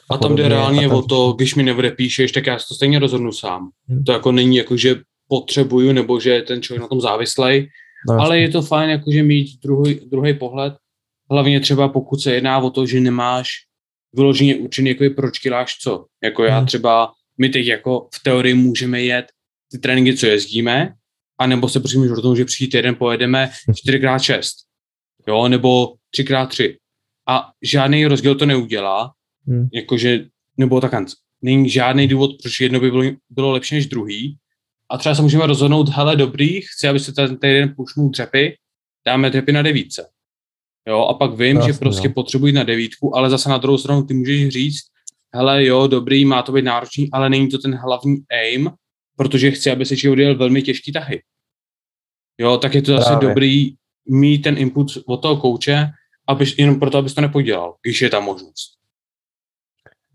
a 0.10 0.18
tam 0.18 0.36
jde 0.36 0.48
reálně 0.48 0.88
o 0.88 1.02
to, 1.02 1.34
když 1.34 1.56
mi 1.56 1.64
neodepíšeš, 1.64 2.32
tak 2.32 2.48
já 2.48 2.60
si 2.60 2.68
to 2.68 2.74
stejně 2.74 3.00
rozhodnu 3.00 3.32
sám. 3.32 3.70
Hmm. 3.90 4.04
To 4.04 4.12
jako 4.12 4.32
není 4.32 4.58
jako, 4.58 4.78
že 4.78 4.96
potřebuju, 5.28 5.92
nebo 5.92 6.20
že 6.20 6.42
ten 6.42 6.62
člověk 6.62 6.82
na 6.82 6.88
tom 6.88 7.02
závislej, 7.02 7.70
no, 8.10 8.14
ale 8.14 8.40
je 8.40 8.50
to 8.50 8.62
fajn 8.62 8.90
jakože 8.90 9.24
mít 9.24 9.48
druhý, 9.64 10.00
druhý 10.12 10.34
pohled, 10.34 10.74
hlavně 11.32 11.60
třeba 11.60 11.88
pokud 11.88 12.22
se 12.22 12.34
jedná 12.34 12.60
o 12.60 12.70
to, 12.70 12.86
že 12.86 13.00
nemáš 13.00 13.50
vyloženě 14.14 14.56
určený, 14.56 14.90
jako 14.90 15.04
proč 15.16 15.40
děláš 15.40 15.78
co. 15.82 16.06
Jako 16.24 16.44
já 16.44 16.58
hmm. 16.58 16.68
třeba, 16.68 17.12
my 17.38 17.50
teď 17.50 17.66
jako 17.66 18.08
v 18.16 18.24
teorii 18.24 18.54
můžeme 18.54 19.02
jet 19.02 19.26
ty 19.72 19.78
tréninky, 19.78 20.18
co 20.18 20.26
jezdíme, 20.26 20.94
anebo 21.40 21.70
se 21.70 21.80
prostě 21.80 22.00
o 22.00 22.22
tom, 22.22 22.36
že 22.36 22.46
příští 22.46 22.68
týden 22.68 22.96
pojedeme 22.96 23.52
4x6, 23.88 24.42
jo, 25.28 25.48
nebo 25.48 25.94
3x3. 26.20 26.76
A 27.30 27.50
žádný 27.62 28.06
rozdíl 28.06 28.36
to 28.36 28.46
neudělá, 28.46 29.14
hmm. 29.48 29.70
jakože, 29.74 30.26
nebo 30.58 30.82
tak 30.82 30.94
není 31.42 31.70
žádný 31.70 32.08
důvod, 32.08 32.32
proč 32.42 32.62
jedno 32.62 32.80
by 32.80 32.92
bylo, 32.92 33.04
bylo 33.30 33.52
lepší 33.52 33.76
než 33.76 33.88
druhý. 33.88 34.38
A 34.92 34.98
třeba 34.98 35.16
se 35.16 35.22
můžeme 35.22 35.48
rozhodnout, 35.48 35.90
hele, 35.90 36.16
dobrý, 36.16 36.62
chci, 36.62 36.88
aby 36.88 37.00
se 37.00 37.14
ten 37.14 37.38
týden 37.38 37.74
pušnul 37.76 38.10
dřepy, 38.10 38.58
dáme 39.06 39.30
dřepy 39.30 39.52
na 39.52 39.62
devíce. 39.62 40.10
Jo, 40.88 41.00
a 41.06 41.14
pak 41.14 41.34
vím, 41.34 41.58
Jasně, 41.58 41.74
že 41.74 41.80
prostě 41.80 42.08
jo. 42.08 42.14
potřebuji 42.14 42.54
na 42.54 42.64
devítku, 42.64 43.16
ale 43.16 43.30
zase 43.30 43.50
na 43.50 43.58
druhou 43.58 43.78
stranu 43.78 44.04
ty 44.04 44.14
můžeš 44.14 44.50
říct, 44.50 44.82
hele, 45.36 45.66
jo, 45.66 45.88
dobrý, 45.88 46.26
má 46.26 46.42
to 46.42 46.52
být 46.52 46.66
náročný, 46.66 47.12
ale 47.12 47.30
není 47.30 47.50
to 47.50 47.58
ten 47.58 47.76
hlavní 47.76 48.18
aim, 48.32 48.72
protože 49.16 49.52
chci, 49.52 49.72
aby 49.72 49.86
se 49.86 49.98
či 49.98 50.10
odjel 50.10 50.38
velmi 50.38 50.62
těžký 50.62 50.92
tahy. 50.92 51.22
Jo, 52.38 52.58
tak 52.58 52.76
je 52.76 52.82
to 52.82 52.92
zase 52.92 53.10
Právě. 53.10 53.28
dobrý 53.28 53.76
mít 54.10 54.40
ten 54.40 54.58
input 54.58 54.88
od 55.06 55.18
toho 55.18 55.38
kouče, 55.38 55.88
abys, 56.28 56.58
jenom 56.58 56.80
proto, 56.80 56.98
abys 56.98 57.14
to 57.14 57.22
nepodělal, 57.22 57.76
když 57.82 58.02
je 58.02 58.10
ta 58.10 58.20
možnost. 58.20 58.78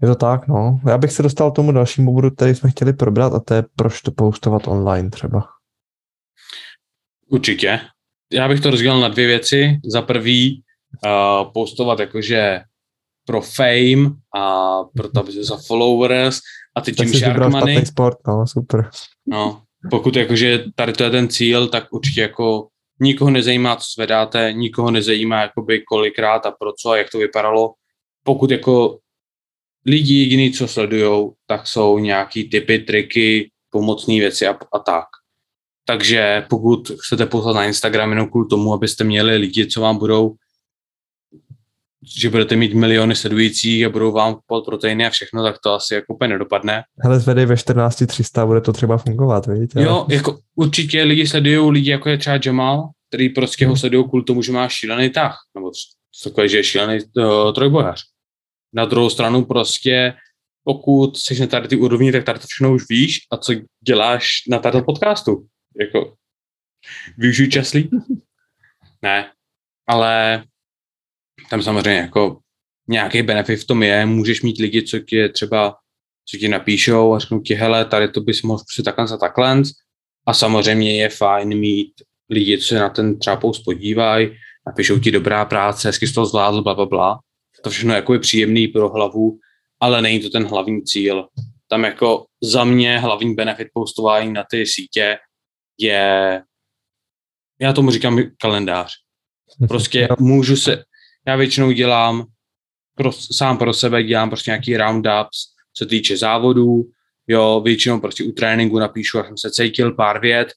Je 0.02 0.08
to 0.08 0.14
tak, 0.14 0.48
no. 0.48 0.80
Já 0.86 0.98
bych 0.98 1.12
se 1.12 1.22
dostal 1.22 1.50
k 1.50 1.56
tomu 1.56 1.72
dalšímu 1.72 2.14
bodu, 2.14 2.30
který 2.30 2.54
jsme 2.54 2.70
chtěli 2.70 2.92
probrat, 2.92 3.34
a 3.34 3.40
to 3.40 3.54
je, 3.54 3.64
proč 3.76 4.00
to 4.00 4.10
postovat 4.10 4.68
online 4.68 5.10
třeba. 5.10 5.48
Určitě. 7.28 7.80
Já 8.32 8.48
bych 8.48 8.60
to 8.60 8.70
rozdělil 8.70 9.00
na 9.00 9.08
dvě 9.08 9.26
věci. 9.26 9.80
Za 9.84 10.02
prvý 10.02 10.62
uh, 11.04 11.52
postovat 11.52 12.00
jakože 12.00 12.60
pro 13.24 13.40
fame 13.40 14.10
a 14.36 14.78
pro 14.84 15.08
to, 15.08 15.20
aby 15.20 15.44
za 15.44 15.56
followers 15.56 16.40
a 16.74 16.80
ty 16.80 16.92
tím 16.92 17.08
shark 17.08 17.52
money. 17.52 17.86
sport, 17.86 18.18
no, 18.26 18.46
super. 18.46 18.90
No, 19.26 19.62
pokud 19.90 20.16
jakože 20.16 20.64
tady 20.74 20.92
to 20.92 21.04
je 21.04 21.10
ten 21.10 21.28
cíl, 21.28 21.68
tak 21.68 21.86
určitě 21.90 22.20
jako 22.20 22.68
nikoho 23.00 23.30
nezajímá, 23.30 23.76
co 23.76 23.86
zvedáte, 23.94 24.52
nikoho 24.52 24.90
nezajímá, 24.90 25.42
jakoby 25.42 25.82
kolikrát 25.82 26.46
a 26.46 26.50
pro 26.50 26.72
co 26.72 26.90
a 26.90 26.96
jak 26.96 27.10
to 27.10 27.18
vypadalo. 27.18 27.74
Pokud 28.24 28.50
jako 28.50 28.98
lidi 29.86 30.14
jediný, 30.14 30.52
co 30.52 30.68
sledujou, 30.68 31.34
tak 31.46 31.66
jsou 31.66 31.98
nějaký 31.98 32.50
typy, 32.50 32.78
triky, 32.78 33.50
pomocné 33.70 34.14
věci 34.14 34.46
a, 34.46 34.58
a 34.72 34.78
tak. 34.78 35.04
Takže 35.84 36.46
pokud 36.50 36.92
chcete 37.00 37.26
poslat 37.26 37.56
na 37.56 37.64
Instagram 37.64 38.10
jenom 38.10 38.28
kvůli 38.28 38.48
tomu, 38.48 38.74
abyste 38.74 39.04
měli 39.04 39.36
lidi, 39.36 39.66
co 39.66 39.80
vám 39.80 39.98
budou 39.98 40.34
že 42.02 42.30
budete 42.30 42.56
mít 42.56 42.74
miliony 42.74 43.16
sledujících 43.16 43.86
a 43.86 43.88
budou 43.88 44.12
vám 44.12 44.34
kupovat 44.34 44.64
proteiny 44.64 45.06
a 45.06 45.10
všechno, 45.10 45.42
tak 45.42 45.56
to 45.64 45.72
asi 45.72 45.94
jako 45.94 46.14
úplně 46.14 46.28
nedopadne. 46.28 46.82
Hele, 47.02 47.20
zvedej 47.20 47.46
ve 47.46 47.54
14.300, 47.54 48.46
bude 48.46 48.60
to 48.60 48.72
třeba 48.72 48.98
fungovat, 48.98 49.46
víte? 49.46 49.82
Jo, 49.82 50.06
jako 50.10 50.38
určitě 50.54 51.02
lidi 51.02 51.26
sledují 51.26 51.70
lidi, 51.70 51.90
jako 51.90 52.08
je 52.08 52.18
třeba 52.18 52.38
Jamal, 52.44 52.88
který 53.08 53.28
prostě 53.28 53.66
ho 53.66 53.76
sledují 53.76 54.08
kvůli 54.08 54.24
tomu, 54.24 54.42
že 54.42 54.52
má 54.52 54.68
šílený 54.68 55.10
tah, 55.10 55.38
nebo 55.54 55.70
takové, 56.24 56.48
že 56.48 56.56
je 56.56 56.64
šílený 56.64 56.98
uh, 57.16 57.52
trojbojař. 57.52 58.02
Na 58.72 58.84
druhou 58.84 59.10
stranu 59.10 59.44
prostě, 59.44 60.14
pokud 60.64 61.16
jsi 61.16 61.40
na 61.40 61.46
tady 61.46 61.68
ty 61.68 61.76
úrovni, 61.76 62.12
tak 62.12 62.24
tady 62.24 62.38
to 62.38 62.46
všechno 62.46 62.74
už 62.74 62.82
víš 62.90 63.18
a 63.30 63.36
co 63.36 63.52
děláš 63.86 64.28
na 64.48 64.58
tady 64.58 64.82
podcastu. 64.82 65.46
Jako, 65.80 66.14
využij 67.18 67.48
časlí? 67.48 67.90
Ne, 69.04 69.30
ale 69.86 70.44
tam 71.52 71.62
samozřejmě 71.62 72.00
jako 72.00 72.38
nějaký 72.88 73.22
benefit 73.22 73.60
v 73.60 73.66
tom 73.66 73.82
je, 73.82 74.06
můžeš 74.06 74.42
mít 74.42 74.58
lidi, 74.58 74.82
co 74.82 74.98
ti 74.98 75.28
třeba 75.28 75.76
co 76.28 76.36
ti 76.36 76.48
napíšou 76.48 77.14
a 77.14 77.18
řeknou 77.18 77.40
ti, 77.40 77.54
hele, 77.54 77.84
tady 77.84 78.08
to 78.08 78.20
bys 78.20 78.42
mohl 78.42 78.58
prostě 78.58 78.82
takhle 78.82 79.06
a 79.14 79.16
takhle. 79.16 79.62
A 80.26 80.34
samozřejmě 80.34 80.96
je 80.96 81.08
fajn 81.08 81.58
mít 81.58 81.92
lidi, 82.30 82.58
co 82.58 82.66
se 82.66 82.78
na 82.78 82.88
ten 82.88 83.18
třeba 83.18 83.36
post 83.36 83.64
podívají, 83.64 84.30
napíšou 84.66 84.98
ti 84.98 85.10
dobrá 85.10 85.44
práce, 85.44 85.88
hezky 85.88 86.06
jsi 86.06 86.14
to 86.14 86.26
zvládl, 86.26 86.62
bla, 86.62 86.74
bla, 86.74 86.86
bla. 86.86 87.18
To 87.62 87.70
všechno 87.70 87.94
jako 87.94 88.12
je 88.12 88.18
příjemný 88.18 88.68
pro 88.68 88.88
hlavu, 88.88 89.38
ale 89.80 90.02
není 90.02 90.20
to 90.20 90.30
ten 90.30 90.46
hlavní 90.46 90.82
cíl. 90.82 91.28
Tam 91.68 91.84
jako 91.84 92.24
za 92.42 92.64
mě 92.64 92.98
hlavní 92.98 93.34
benefit 93.34 93.68
postování 93.74 94.32
na 94.32 94.44
ty 94.50 94.66
sítě 94.66 95.18
je, 95.78 96.42
já 97.60 97.72
tomu 97.72 97.90
říkám 97.90 98.20
kalendář. 98.40 98.92
Prostě 99.68 100.08
můžu 100.18 100.56
se, 100.56 100.84
já 101.26 101.36
většinou 101.36 101.72
dělám 101.72 102.26
pro, 102.96 103.12
sám 103.12 103.58
pro 103.58 103.74
sebe, 103.74 104.02
dělám 104.02 104.30
prostě 104.30 104.50
nějaký 104.50 104.76
roundups, 104.76 105.52
co 105.74 105.86
týče 105.86 106.16
závodů, 106.16 106.84
jo, 107.28 107.60
většinou 107.64 108.00
prostě 108.00 108.24
u 108.24 108.32
tréninku 108.32 108.78
napíšu, 108.78 109.16
jak 109.16 109.26
jsem 109.26 109.38
se 109.38 109.50
cítil, 109.50 109.92
pár 109.92 110.20
vět. 110.20 110.52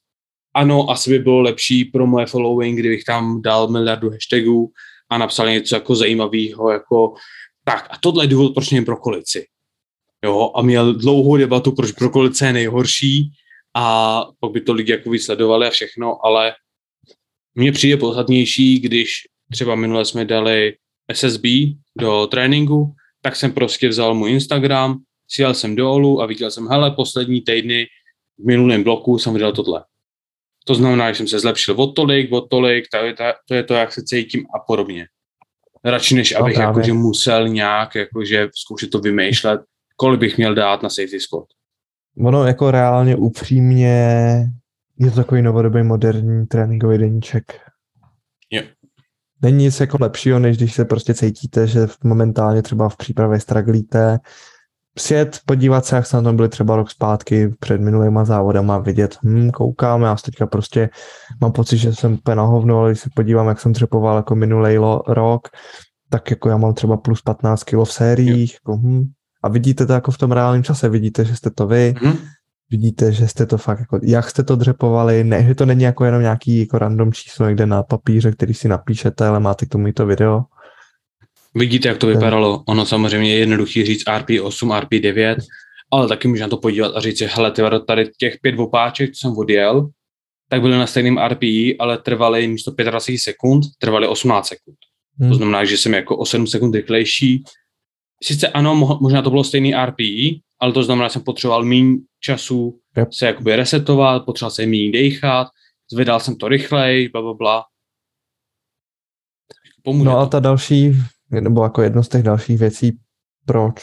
Ano, 0.53 0.89
asi 0.89 1.09
by 1.09 1.19
bylo 1.19 1.41
lepší 1.41 1.85
pro 1.85 2.07
moje 2.07 2.25
following, 2.25 2.79
kdybych 2.79 3.03
tam 3.03 3.41
dal 3.41 3.67
miliardu 3.67 4.09
hashtagů 4.09 4.71
a 5.09 5.17
napsal 5.17 5.49
něco 5.49 5.75
jako 5.75 5.95
zajímavého, 5.95 6.71
jako 6.71 7.13
tak 7.65 7.87
a 7.91 7.97
tohle 7.97 8.23
je 8.23 8.27
důvod, 8.27 8.53
proč 8.53 8.69
pro 8.69 8.81
brokolici. 8.81 9.45
Jo, 10.23 10.51
a 10.55 10.61
měl 10.61 10.93
dlouhou 10.93 11.37
debatu, 11.37 11.71
proč 11.71 11.91
brokolice 11.91 12.47
je 12.47 12.53
nejhorší 12.53 13.31
a 13.75 14.25
pak 14.39 14.51
by 14.51 14.61
to 14.61 14.73
lidi 14.73 14.91
jako 14.91 15.09
vysledovali 15.09 15.67
a 15.67 15.69
všechno, 15.69 16.25
ale 16.25 16.53
mně 17.55 17.71
přijde 17.71 17.97
podstatnější, 17.97 18.79
když 18.79 19.23
třeba 19.51 19.75
minule 19.75 20.05
jsme 20.05 20.25
dali 20.25 20.75
SSB 21.13 21.43
do 21.97 22.27
tréninku, 22.27 22.95
tak 23.21 23.35
jsem 23.35 23.51
prostě 23.51 23.87
vzal 23.89 24.15
můj 24.15 24.31
Instagram, 24.31 24.97
sjel 25.27 25.53
jsem 25.53 25.75
dolů 25.75 26.21
a 26.21 26.25
viděl 26.25 26.51
jsem, 26.51 26.67
hele, 26.67 26.91
poslední 26.91 27.41
týdny 27.41 27.87
v 28.37 28.45
minulém 28.45 28.83
bloku 28.83 29.19
jsem 29.19 29.33
viděl 29.33 29.51
tohle. 29.51 29.83
To 30.65 30.75
znamená, 30.75 31.11
že 31.11 31.17
jsem 31.17 31.27
se 31.27 31.39
zlepšil 31.39 31.81
o 31.81 31.87
tolik, 31.87 32.31
o 32.31 32.41
tolik, 32.41 32.85
to 32.91 32.97
je, 32.97 33.13
to, 33.13 33.23
to, 33.47 33.53
je 33.53 33.63
to, 33.63 33.73
jak 33.73 33.91
se 33.91 34.03
cítím 34.03 34.45
a 34.55 34.59
podobně. 34.59 35.07
Radši 35.83 36.15
než 36.15 36.33
no, 36.33 36.39
abych 36.39 36.57
jakože 36.57 36.93
musel 36.93 37.47
nějak 37.47 37.95
jakože 37.95 38.49
zkoušet 38.55 38.89
to 38.89 38.99
vymýšlet, 38.99 39.61
kolik 39.95 40.19
bych 40.19 40.37
měl 40.37 40.55
dát 40.55 40.83
na 40.83 40.89
safety 40.89 41.19
squad. 41.19 41.45
Ono 42.17 42.43
jako 42.43 42.71
reálně 42.71 43.15
upřímně 43.15 43.87
je 44.99 45.09
to 45.09 45.15
takový 45.15 45.41
novodobý 45.41 45.83
moderní 45.83 46.47
tréninkový 46.47 46.97
deníček. 46.97 47.61
Jo 48.51 48.63
není 49.45 49.63
nic 49.63 49.79
jako 49.79 49.97
lepšího, 50.01 50.39
než 50.39 50.57
když 50.57 50.73
se 50.73 50.85
prostě 50.85 51.13
cítíte, 51.13 51.67
že 51.67 51.87
momentálně 52.03 52.61
třeba 52.61 52.89
v 52.89 52.97
přípravě 52.97 53.39
straglíte, 53.39 54.19
sjet, 54.97 55.39
podívat 55.45 55.85
se, 55.85 55.95
jak 55.95 56.05
se 56.05 56.17
na 56.17 56.23
tom 56.23 56.35
byli 56.35 56.49
třeba 56.49 56.75
rok 56.75 56.89
zpátky 56.89 57.53
před 57.59 57.81
minulýma 57.81 58.25
závodama, 58.25 58.77
vidět, 58.77 59.17
hm, 59.23 59.51
koukám, 59.51 60.01
já 60.01 60.15
teďka 60.15 60.47
prostě 60.47 60.89
mám 61.41 61.51
pocit, 61.51 61.77
že 61.77 61.93
jsem 61.93 62.13
úplně 62.13 62.41
hovno, 62.41 62.79
ale 62.79 62.91
když 62.91 62.99
se 62.99 63.09
podívám, 63.15 63.47
jak 63.47 63.59
jsem 63.59 63.73
třepoval 63.73 64.17
jako 64.17 64.35
minulý 64.35 64.77
rok, 65.07 65.47
tak 66.09 66.29
jako 66.31 66.49
já 66.49 66.57
mám 66.57 66.73
třeba 66.73 66.97
plus 66.97 67.21
15 67.21 67.63
kg 67.63 67.73
v 67.83 67.91
sériích, 67.91 68.53
jako, 68.53 68.77
hm, 68.77 69.03
a 69.43 69.49
vidíte 69.49 69.85
to 69.85 69.93
jako 69.93 70.11
v 70.11 70.17
tom 70.17 70.31
reálném 70.31 70.63
čase, 70.63 70.89
vidíte, 70.89 71.25
že 71.25 71.35
jste 71.35 71.49
to 71.49 71.67
vy, 71.67 71.93
mm-hmm 71.97 72.34
vidíte, 72.69 73.11
že 73.11 73.27
jste 73.27 73.45
to 73.45 73.57
fakt 73.57 73.79
jako, 73.79 73.99
jak 74.03 74.29
jste 74.29 74.43
to 74.43 74.55
dřepovali, 74.55 75.23
ne, 75.23 75.45
že 75.47 75.55
to 75.55 75.65
není 75.65 75.83
jako 75.83 76.05
jenom 76.05 76.21
nějaký 76.21 76.59
jako 76.59 76.77
random 76.77 77.13
číslo 77.13 77.47
někde 77.47 77.65
na 77.65 77.83
papíře, 77.83 78.31
který 78.31 78.53
si 78.53 78.67
napíšete, 78.67 79.27
ale 79.27 79.39
máte 79.39 79.65
k 79.65 79.69
tomu 79.69 79.87
i 79.87 79.93
to 79.93 80.05
video. 80.05 80.41
Vidíte, 81.55 81.87
jak 81.87 81.97
to 81.97 82.07
vypadalo. 82.07 82.63
Ono 82.67 82.85
samozřejmě 82.85 83.33
je 83.33 83.39
jednoduchý 83.39 83.85
říct 83.85 84.07
RP8, 84.07 84.81
RP9, 84.81 85.35
ale 85.91 86.07
taky 86.07 86.27
můžeme 86.27 86.49
to 86.49 86.57
podívat 86.57 86.95
a 86.95 86.99
říct 86.99 87.17
si, 87.17 87.25
hele, 87.25 87.51
ty 87.51 87.61
tady 87.87 88.09
těch 88.17 88.37
pět 88.41 88.59
opáček, 88.59 89.11
co 89.13 89.19
jsem 89.19 89.37
odjel, 89.37 89.89
tak 90.49 90.61
byly 90.61 90.77
na 90.77 90.87
stejném 90.87 91.17
RPI, 91.17 91.77
ale 91.77 91.97
trvaly 91.97 92.47
místo 92.47 92.71
25 92.71 93.19
sekund, 93.19 93.63
trvaly 93.79 94.07
18 94.07 94.47
sekund. 94.47 94.77
Hmm. 95.19 95.29
To 95.29 95.35
znamená, 95.35 95.65
že 95.65 95.77
jsem 95.77 95.93
jako 95.93 96.17
o 96.17 96.25
7 96.25 96.47
sekund 96.47 96.75
rychlejší. 96.75 97.43
Sice 98.23 98.47
ano, 98.47 98.97
možná 99.01 99.21
to 99.21 99.29
bylo 99.29 99.43
stejný 99.43 99.73
RPI, 99.85 100.41
ale 100.59 100.73
to 100.73 100.83
znamená, 100.83 101.07
že 101.07 101.13
jsem 101.13 101.23
potřeboval 101.23 101.63
méně 101.63 101.97
času 102.25 102.79
yep. 102.97 103.13
se 103.13 103.25
jakoby 103.25 103.55
resetovat, 103.55 104.25
potřeboval 104.25 104.51
jsem 104.51 104.69
méně 104.69 104.91
dechat, 104.91 105.47
zvedal 105.91 106.19
jsem 106.19 106.35
to 106.35 106.47
rychleji, 106.47 107.09
bla, 107.09 107.21
bla, 107.21 107.33
bla. 107.33 107.63
Pomůže 109.83 110.05
no 110.05 110.17
a 110.17 110.25
ta 110.25 110.39
další, 110.39 110.91
nebo 111.31 111.63
jako 111.63 111.81
jedno 111.81 112.03
z 112.03 112.09
těch 112.09 112.23
dalších 112.23 112.59
věcí, 112.59 112.99
proč, 113.45 113.81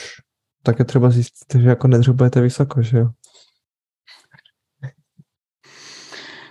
tak 0.62 0.78
je 0.78 0.84
třeba 0.84 1.10
zjistit, 1.10 1.60
že 1.60 1.68
jako 1.68 1.88
nedřubujete 1.88 2.40
vysoko, 2.40 2.82
že 2.82 2.98
jo? 2.98 3.08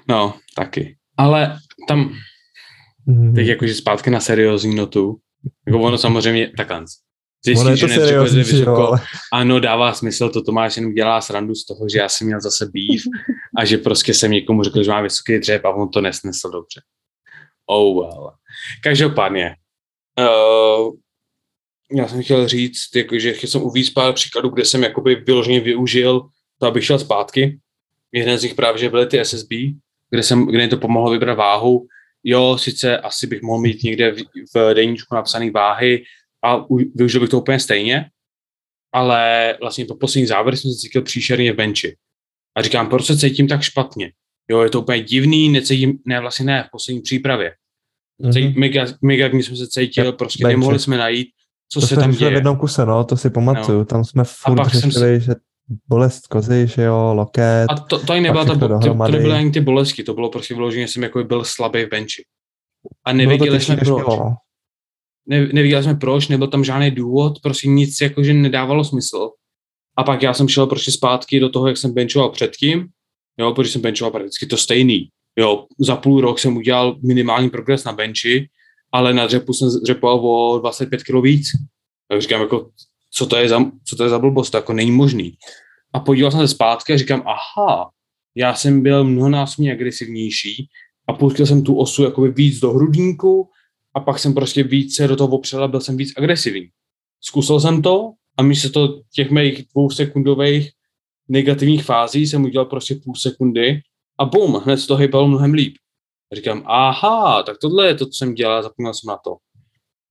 No, 0.07 0.33
taky. 0.55 0.98
Ale 1.17 1.57
tam, 1.88 2.13
mm. 3.05 3.33
teď 3.36 3.48
jakože 3.48 3.75
zpátky 3.75 4.10
na 4.10 4.19
seriózní 4.19 4.75
notu, 4.75 5.19
jako 5.67 5.79
ono 5.79 5.98
samozřejmě, 5.98 6.51
takhle, 6.57 6.86
Zjistíš, 7.45 7.79
že 7.79 7.88
nepřichází 7.88 8.38
vysoko. 8.38 8.88
Ale... 8.88 9.00
Ano, 9.33 9.60
dává 9.60 9.93
smysl, 9.93 10.29
to 10.29 10.41
Tomáš 10.41 10.77
jenom 10.77 10.93
dělá 10.93 11.21
srandu 11.21 11.55
z 11.55 11.65
toho, 11.65 11.89
že 11.89 12.00
já 12.00 12.10
jsem 12.10 12.27
měl 12.27 12.41
zase 12.41 12.65
býv 12.65 13.03
a 13.57 13.65
že 13.65 13.77
prostě 13.77 14.13
jsem 14.13 14.31
někomu 14.31 14.63
řekl, 14.63 14.83
že 14.83 14.91
má 14.91 15.01
vysoký 15.01 15.39
dřep 15.39 15.65
a 15.65 15.69
on 15.69 15.89
to 15.89 16.01
nesnesl 16.01 16.50
dobře. 16.50 16.81
Oh 17.65 18.01
well. 18.01 18.31
Každopádně, 18.83 19.55
uh, 20.19 20.93
já 21.98 22.07
jsem 22.07 22.24
chtěl 22.24 22.48
říct, 22.48 22.95
jako, 22.95 23.19
že 23.19 23.33
jsem 23.43 23.62
uvíc 23.62 23.89
pár 23.89 24.13
příkladů, 24.13 24.50
kde 24.50 24.65
jsem 24.65 24.83
jakoby 24.83 25.15
vyloženě 25.15 25.60
využil 25.60 26.21
to, 26.60 26.67
abych 26.67 26.86
šel 26.86 27.00
zpátky. 27.00 27.60
Jeden 28.12 28.38
z 28.38 28.43
nich 28.43 28.55
právě, 28.55 28.79
že 28.79 28.89
byly 28.89 29.05
ty 29.05 29.19
SSB, 29.25 29.50
kde, 30.10 30.24
jsem, 30.24 30.45
kde 30.45 30.57
mi 30.57 30.67
to 30.67 30.77
pomohlo 30.77 31.12
vybrat 31.12 31.38
váhu. 31.38 31.88
Jo, 32.24 32.57
sice 32.57 32.98
asi 32.98 33.27
bych 33.27 33.41
mohl 33.41 33.62
mít 33.62 33.83
někde 33.83 34.12
v, 34.12 34.24
v 34.55 34.74
deníčku 34.74 35.15
napsané 35.15 35.51
váhy 35.51 36.03
a 36.43 36.65
využil 36.95 37.21
bych 37.21 37.29
to 37.29 37.39
úplně 37.39 37.60
stejně, 37.60 38.10
ale 38.93 39.57
vlastně 39.62 39.86
po 39.86 39.95
poslední 39.95 40.27
závěr 40.27 40.57
jsem 40.57 40.71
se 40.71 40.77
cítil 40.77 41.01
příšerně 41.01 41.53
v 41.53 41.55
benči. 41.55 41.95
A 42.57 42.62
říkám, 42.62 42.89
proč 42.89 43.05
se 43.05 43.17
cítím 43.17 43.48
tak 43.48 43.62
špatně? 43.62 44.12
Jo, 44.50 44.62
je 44.62 44.69
to 44.69 44.81
úplně 44.81 45.03
divný, 45.03 45.50
necítím, 45.50 46.00
ne, 46.05 46.19
vlastně 46.19 46.45
ne, 46.45 46.63
v 46.63 46.71
poslední 46.71 47.01
přípravě. 47.01 47.53
Mm-hmm. 48.24 48.60
Mega, 48.60 48.86
mega 49.01 49.27
jsme 49.27 49.55
se 49.55 49.67
cítili, 49.67 50.13
prostě 50.13 50.43
benči. 50.43 50.57
nemohli 50.57 50.79
jsme 50.79 50.98
najít, 50.98 51.27
co 51.74 51.81
to 51.81 51.88
se 51.88 51.95
tam 51.95 52.12
děje. 52.12 52.31
v 52.31 52.33
jednom 52.33 52.57
kuse, 52.57 52.86
no, 52.86 53.03
to 53.03 53.17
si 53.17 53.29
pamatuju. 53.29 53.77
No. 53.77 53.86
Tam 53.86 54.05
jsme 54.05 54.24
furt 54.24 54.69
řešili, 54.69 55.19
si... 55.19 55.25
že 55.25 55.33
bolest 55.88 56.27
kozy, 56.27 56.67
že 56.67 56.81
jo, 56.81 57.13
loket. 57.13 57.65
A 57.69 57.75
to, 57.75 58.00
to, 58.00 58.13
nebyla 58.13 58.45
ta, 58.45 58.55
to, 58.55 58.79
to 58.79 58.93
nebyly 58.93 59.33
ani 59.33 59.51
ty 59.51 59.62
bolesti, 59.62 60.03
to 60.03 60.13
bylo 60.13 60.29
prostě 60.29 60.53
vyloženě, 60.53 60.88
že 60.88 60.93
jsem 60.93 61.03
jako 61.03 61.24
byl 61.24 61.43
slabý 61.43 61.86
v 61.86 61.89
benchi. 61.89 62.24
A 63.05 63.13
nevěděli 63.13 63.60
jsme 63.60 63.75
proč. 63.75 63.88
Bylo, 63.88 64.00
no. 64.00 64.36
Ne, 65.31 65.50
nevěděli 65.53 65.83
jsme 65.83 65.95
proč, 65.95 66.27
nebyl 66.27 66.47
tam 66.47 66.63
žádný 66.63 66.91
důvod, 66.91 67.39
prostě 67.43 67.67
nic 67.67 68.01
jakože 68.01 68.33
nedávalo 68.33 68.83
smysl. 68.83 69.29
A 69.97 70.03
pak 70.03 70.21
já 70.23 70.33
jsem 70.33 70.47
šel 70.47 70.67
prostě 70.67 70.91
zpátky 70.91 71.39
do 71.39 71.50
toho, 71.50 71.67
jak 71.67 71.77
jsem 71.77 71.93
benchoval 71.93 72.29
předtím, 72.29 72.88
jo, 73.39 73.53
protože 73.53 73.71
jsem 73.71 73.81
benchoval 73.81 74.11
prakticky 74.11 74.45
to 74.45 74.57
stejný. 74.57 75.09
Jo, 75.38 75.65
za 75.79 75.95
půl 75.95 76.21
rok 76.21 76.39
jsem 76.39 76.57
udělal 76.57 76.97
minimální 77.07 77.50
progres 77.50 77.83
na 77.83 77.93
benchi, 77.93 78.50
ale 78.91 79.13
na 79.13 79.27
dřepu 79.27 79.53
jsem 79.53 79.69
dřepoval 79.83 80.19
o 80.19 80.59
25 80.59 81.03
kg 81.03 81.23
víc. 81.23 81.47
Tak 82.07 82.21
říkám, 82.21 82.41
jako, 82.41 82.69
co 83.13 83.25
to 83.25 83.35
je 83.35 83.50
za, 83.50 83.65
co 83.85 83.95
to 83.95 84.03
je 84.03 84.09
za 84.09 84.19
blbost, 84.19 84.50
to 84.50 84.57
jako 84.57 84.73
není 84.73 84.91
možný. 84.91 85.38
A 85.93 86.00
podíval 86.00 86.31
jsem 86.31 86.39
se 86.39 86.47
zpátky 86.47 86.93
a 86.93 86.97
říkám, 86.97 87.23
aha, 87.25 87.89
já 88.35 88.55
jsem 88.55 88.83
byl 88.83 89.03
mnohonásobně 89.03 89.71
agresivnější 89.71 90.69
a 91.07 91.13
pustil 91.13 91.45
jsem 91.45 91.63
tu 91.63 91.77
osu 91.77 92.03
jakoby 92.03 92.31
víc 92.31 92.59
do 92.59 92.71
hrudníku 92.71 93.50
a 93.93 94.00
pak 94.00 94.19
jsem 94.19 94.33
prostě 94.33 94.63
více 94.63 95.07
do 95.07 95.15
toho 95.15 95.36
opřel 95.36 95.63
a 95.63 95.67
byl 95.67 95.81
jsem 95.81 95.98
víc 95.98 96.13
agresivní. 96.17 96.69
Zkusil 97.21 97.60
jsem 97.60 97.81
to 97.81 98.12
a 98.38 98.43
místo 98.43 98.69
to 98.69 99.01
těch 99.13 99.31
mých 99.31 99.65
dvou 99.71 99.89
sekundových 99.89 100.71
negativních 101.27 101.83
fází 101.83 102.27
jsem 102.27 102.43
udělal 102.43 102.65
prostě 102.65 102.95
půl 102.95 103.15
sekundy 103.15 103.81
a 104.19 104.25
bum, 104.25 104.53
hned 104.53 104.88
to 104.88 104.95
hejbalo 104.95 105.27
mnohem 105.27 105.53
líp. 105.53 105.75
A 106.31 106.36
říkám, 106.36 106.63
aha, 106.65 107.43
tak 107.43 107.57
tohle 107.57 107.88
je 107.88 107.95
to, 107.95 108.05
co 108.05 108.12
jsem 108.12 108.33
dělal, 108.33 108.63
zapomněl 108.63 108.93
jsem 108.93 109.07
na 109.07 109.17
to. 109.17 109.38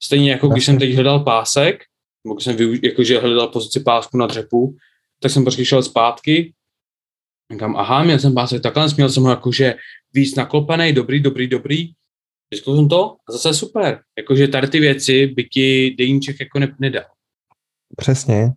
Stejně 0.02 0.30
jako 0.30 0.48
když 0.48 0.64
jsem 0.64 0.78
teď 0.78 0.94
hledal 0.94 1.20
pásek, 1.20 1.84
nebo 2.24 2.34
když 2.34 2.44
jsem 2.44 2.56
využ- 2.56 2.80
jakože 2.82 3.20
hledal 3.20 3.48
pozici 3.48 3.80
pásku 3.80 4.16
na 4.16 4.26
dřepu, 4.26 4.76
tak 5.20 5.30
jsem 5.30 5.44
prostě 5.44 5.64
šel 5.64 5.82
zpátky, 5.82 6.54
říkám, 7.52 7.76
aha, 7.76 8.02
měl 8.04 8.18
jsem 8.18 8.34
pásek 8.34 8.62
takhle, 8.62 8.88
měl 8.96 9.08
jsem 9.08 9.22
ho 9.22 9.30
jakože 9.30 9.74
víc 10.12 10.34
naklopený, 10.34 10.92
dobrý, 10.92 11.20
dobrý, 11.20 11.46
dobrý, 11.46 11.92
vyzkoušel 12.50 12.76
jsem 12.76 12.88
to 12.88 13.16
a 13.28 13.32
zase 13.32 13.54
super. 13.54 14.00
Jakože 14.18 14.48
tady 14.48 14.68
ty 14.68 14.80
věci 14.80 15.26
by 15.26 15.44
ti 15.44 15.94
deníček 15.98 16.40
jako 16.40 16.58
ne- 16.58 16.76
nedal. 16.78 17.04
Přesně, 17.96 18.52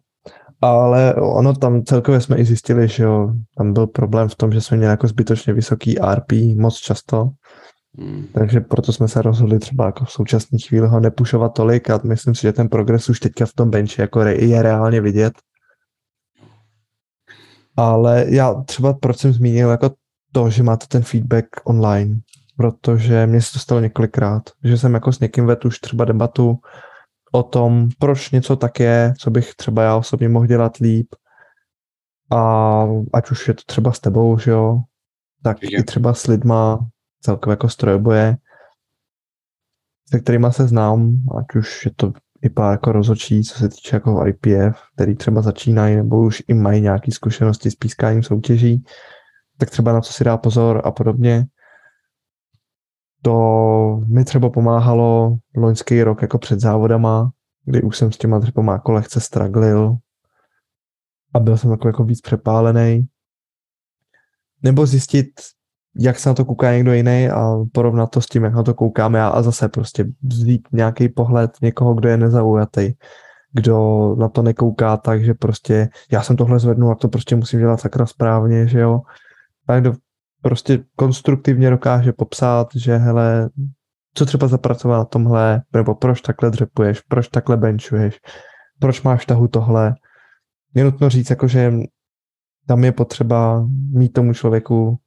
ale 0.62 1.16
ono 1.16 1.54
tam 1.54 1.84
celkově 1.84 2.22
jsme 2.22 2.38
i 2.38 2.46
zjistili, 2.46 2.88
že 2.88 3.04
jo, 3.04 3.34
tam 3.58 3.74
byl 3.74 3.88
problém 3.88 4.30
v 4.30 4.36
tom, 4.36 4.52
že 4.52 4.62
jsme 4.62 4.78
měli 4.78 4.92
jako 4.92 5.08
zbytočně 5.08 5.54
vysoký 5.54 5.96
RP 6.00 6.32
moc 6.56 6.78
často, 6.78 7.30
Hmm. 7.98 8.28
Takže 8.34 8.60
proto 8.60 8.94
jsme 8.94 9.08
se 9.08 9.22
rozhodli 9.22 9.60
třeba 9.60 9.86
jako 9.86 10.06
v 10.06 10.12
současné 10.12 10.60
chvíli 10.68 10.88
ho 10.88 11.00
nepušovat 11.00 11.54
tolik 11.54 11.90
a 11.90 12.00
myslím 12.04 12.36
si, 12.36 12.42
že 12.42 12.54
ten 12.54 12.70
progres 12.70 13.10
už 13.10 13.20
teďka 13.20 13.46
v 13.46 13.54
tom 13.54 13.70
benchi 13.70 14.02
jako 14.02 14.22
je 14.22 14.62
reálně 14.62 15.02
vidět. 15.02 15.34
Ale 17.78 18.26
já 18.28 18.54
třeba 18.54 18.94
proč 18.94 19.18
jsem 19.18 19.34
zmínil 19.34 19.70
jako 19.70 19.92
to, 20.32 20.50
že 20.50 20.64
máte 20.64 20.86
ten 20.88 21.04
feedback 21.04 21.46
online, 21.64 22.20
protože 22.58 23.28
mě 23.28 23.42
se 23.42 23.54
to 23.54 23.60
stalo 23.60 23.82
několikrát, 23.82 24.44
že 24.64 24.78
jsem 24.78 24.94
jako 24.94 25.12
s 25.12 25.20
někým 25.20 25.46
vedl 25.46 25.68
už 25.68 25.80
třeba 25.80 26.06
debatu 26.06 26.60
o 27.32 27.44
tom, 27.44 27.90
proč 28.00 28.32
něco 28.32 28.56
tak 28.56 28.80
je, 28.80 29.14
co 29.20 29.32
bych 29.32 29.56
třeba 29.56 29.84
já 29.84 29.96
osobně 29.96 30.30
mohl 30.30 30.46
dělat 30.46 30.78
líp 30.78 31.08
a 32.32 32.84
ať 33.14 33.32
už 33.32 33.48
je 33.48 33.54
to 33.54 33.62
třeba 33.66 33.92
s 33.92 34.00
tebou, 34.00 34.38
že 34.38 34.52
jo, 34.52 34.80
tak 35.44 35.64
je. 35.64 35.70
i 35.80 35.84
třeba 35.84 36.14
s 36.14 36.28
lidma, 36.28 36.80
celkově 37.22 37.54
jako 37.54 37.70
strojboje, 37.70 38.38
se 40.10 40.20
kterými 40.20 40.48
se 40.52 40.68
znám, 40.68 41.16
ať 41.40 41.56
už 41.56 41.86
je 41.86 41.92
to 41.96 42.14
i 42.42 42.50
pár 42.50 42.72
jako 42.72 42.92
rozhodčí, 42.92 43.44
co 43.44 43.60
se 43.60 43.70
týče 43.70 43.96
jako 43.96 44.26
IPF, 44.28 44.82
který 44.96 45.16
třeba 45.16 45.42
začínají 45.42 45.96
nebo 45.96 46.22
už 46.22 46.44
i 46.48 46.54
mají 46.54 46.82
nějaké 46.82 47.12
zkušenosti 47.12 47.72
s 47.72 47.76
pískáním 47.76 48.24
soutěží, 48.24 48.84
tak 49.58 49.70
třeba 49.70 49.94
na 49.94 50.02
co 50.02 50.14
si 50.14 50.24
dá 50.24 50.38
pozor 50.38 50.82
a 50.84 50.92
podobně. 50.92 51.46
To 53.26 54.02
mi 54.08 54.24
třeba 54.26 54.50
pomáhalo 54.50 55.38
loňský 55.56 56.04
rok 56.04 56.22
jako 56.22 56.38
před 56.38 56.60
závodama, 56.60 57.32
kdy 57.66 57.82
už 57.82 57.98
jsem 57.98 58.12
s 58.12 58.18
těma 58.18 58.40
dřepama 58.40 58.74
jako 58.74 58.92
lehce 58.92 59.20
straglil 59.20 59.98
a 61.34 61.40
byl 61.40 61.58
jsem 61.58 61.72
jako, 61.72 61.88
jako 61.88 62.04
víc 62.04 62.22
přepálený. 62.22 63.08
Nebo 64.64 64.86
zjistit, 64.86 65.28
jak 66.00 66.20
se 66.20 66.30
na 66.30 66.36
to 66.36 66.46
kouká 66.46 66.74
někdo 66.74 66.94
jiný 66.94 67.30
a 67.30 67.56
porovnat 67.72 68.08
to 68.08 68.22
s 68.22 68.26
tím, 68.26 68.44
jak 68.44 68.54
na 68.54 68.64
to 68.64 68.74
koukáme 68.74 69.22
a, 69.22 69.28
a 69.28 69.42
zase 69.42 69.70
prostě 69.70 70.06
vzít 70.24 70.68
nějaký 70.72 71.10
pohled 71.10 71.52
někoho, 71.62 71.94
kdo 71.94 72.10
je 72.10 72.18
nezaujatý, 72.18 72.94
kdo 73.52 74.16
na 74.20 74.30
to 74.30 74.42
nekouká 74.42 74.98
tak, 74.98 75.24
že 75.24 75.34
prostě 75.34 75.90
já 76.12 76.22
jsem 76.22 76.36
tohle 76.36 76.60
zvednul 76.60 76.92
a 76.92 76.96
to 76.96 77.08
prostě 77.08 77.36
musím 77.36 77.60
dělat 77.60 77.80
sakra 77.80 78.06
správně, 78.06 78.68
že 78.68 78.80
jo. 78.80 79.02
A 79.68 79.80
kdo 79.80 79.94
prostě 80.44 80.84
konstruktivně 80.96 81.70
dokáže 81.70 82.14
popsat, 82.14 82.68
že 82.76 82.98
hele, 82.98 83.50
co 84.14 84.26
třeba 84.26 84.48
zapracovat 84.48 84.98
na 84.98 85.06
tomhle, 85.06 85.62
nebo 85.74 85.96
proč 85.96 86.22
takhle 86.22 86.50
dřepuješ, 86.50 87.02
proč 87.02 87.28
takhle 87.28 87.58
benchuješ, 87.58 88.20
proč 88.80 89.02
máš 89.02 89.26
tahu 89.26 89.48
tohle. 89.48 89.96
Je 90.76 90.84
nutno 90.84 91.10
říct, 91.10 91.30
jako, 91.30 91.48
že 91.48 91.74
tam 92.68 92.84
je 92.84 92.92
potřeba 92.92 93.68
mít 93.92 94.14
tomu 94.14 94.34
člověku 94.34 94.98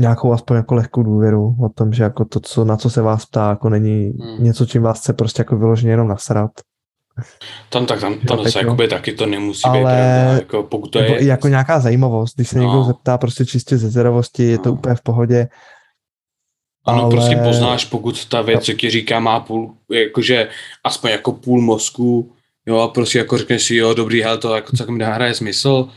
nějakou 0.00 0.32
aspoň 0.32 0.56
jako 0.56 0.74
lehkou 0.74 1.02
důvěru 1.02 1.56
o 1.62 1.68
tom, 1.68 1.92
že 1.92 2.02
jako 2.02 2.24
to, 2.24 2.40
co, 2.40 2.64
na 2.64 2.76
co 2.76 2.90
se 2.90 3.02
vás 3.02 3.26
ptá, 3.26 3.50
jako 3.50 3.68
není 3.68 4.04
hmm. 4.06 4.44
něco, 4.44 4.66
čím 4.66 4.82
vás 4.82 5.00
chce 5.00 5.12
prostě 5.12 5.40
jako 5.40 5.56
vyloženě 5.56 5.92
jenom 5.92 6.08
nasrat. 6.08 6.50
Tam 7.68 7.86
tak, 7.86 8.00
tam, 8.00 8.18
tam 8.18 8.44
zase 8.44 8.58
jakoby 8.58 8.88
taky 8.88 9.12
to 9.12 9.26
nemusí 9.26 9.62
Ale... 9.64 9.78
být 9.78 9.84
pravda, 9.84 10.32
jako 10.32 10.62
pokud 10.62 10.88
to 10.88 10.98
je... 10.98 11.24
jako 11.24 11.48
nějaká 11.48 11.80
zajímavost, 11.80 12.34
když 12.34 12.48
se 12.48 12.58
no. 12.58 12.64
někdo 12.64 12.84
zeptá 12.84 13.18
prostě 13.18 13.46
čistě 13.46 13.78
ze 13.78 13.90
zvědavosti, 13.90 14.42
je 14.42 14.58
to 14.58 14.68
no. 14.68 14.74
úplně 14.74 14.94
v 14.94 15.02
pohodě. 15.02 15.48
Ano, 16.86 17.02
ale... 17.02 17.10
prostě 17.10 17.36
poznáš, 17.36 17.84
pokud 17.84 18.24
ta 18.24 18.42
věc, 18.42 18.64
co 18.64 18.72
ti 18.72 18.90
říká, 18.90 19.20
má 19.20 19.40
půl, 19.40 19.74
jakože 19.92 20.48
aspoň 20.84 21.10
jako 21.10 21.32
půl 21.32 21.60
mozku, 21.60 22.32
jo, 22.66 22.78
a 22.78 22.88
prostě 22.88 23.18
jako 23.18 23.38
řekneš 23.38 23.62
si, 23.62 23.76
jo, 23.76 23.94
dobrý, 23.94 24.22
hele, 24.22 24.38
to 24.38 24.54
jako 24.54 24.76
celkem 24.76 25.00
hraje 25.00 25.34
smysl, 25.34 25.88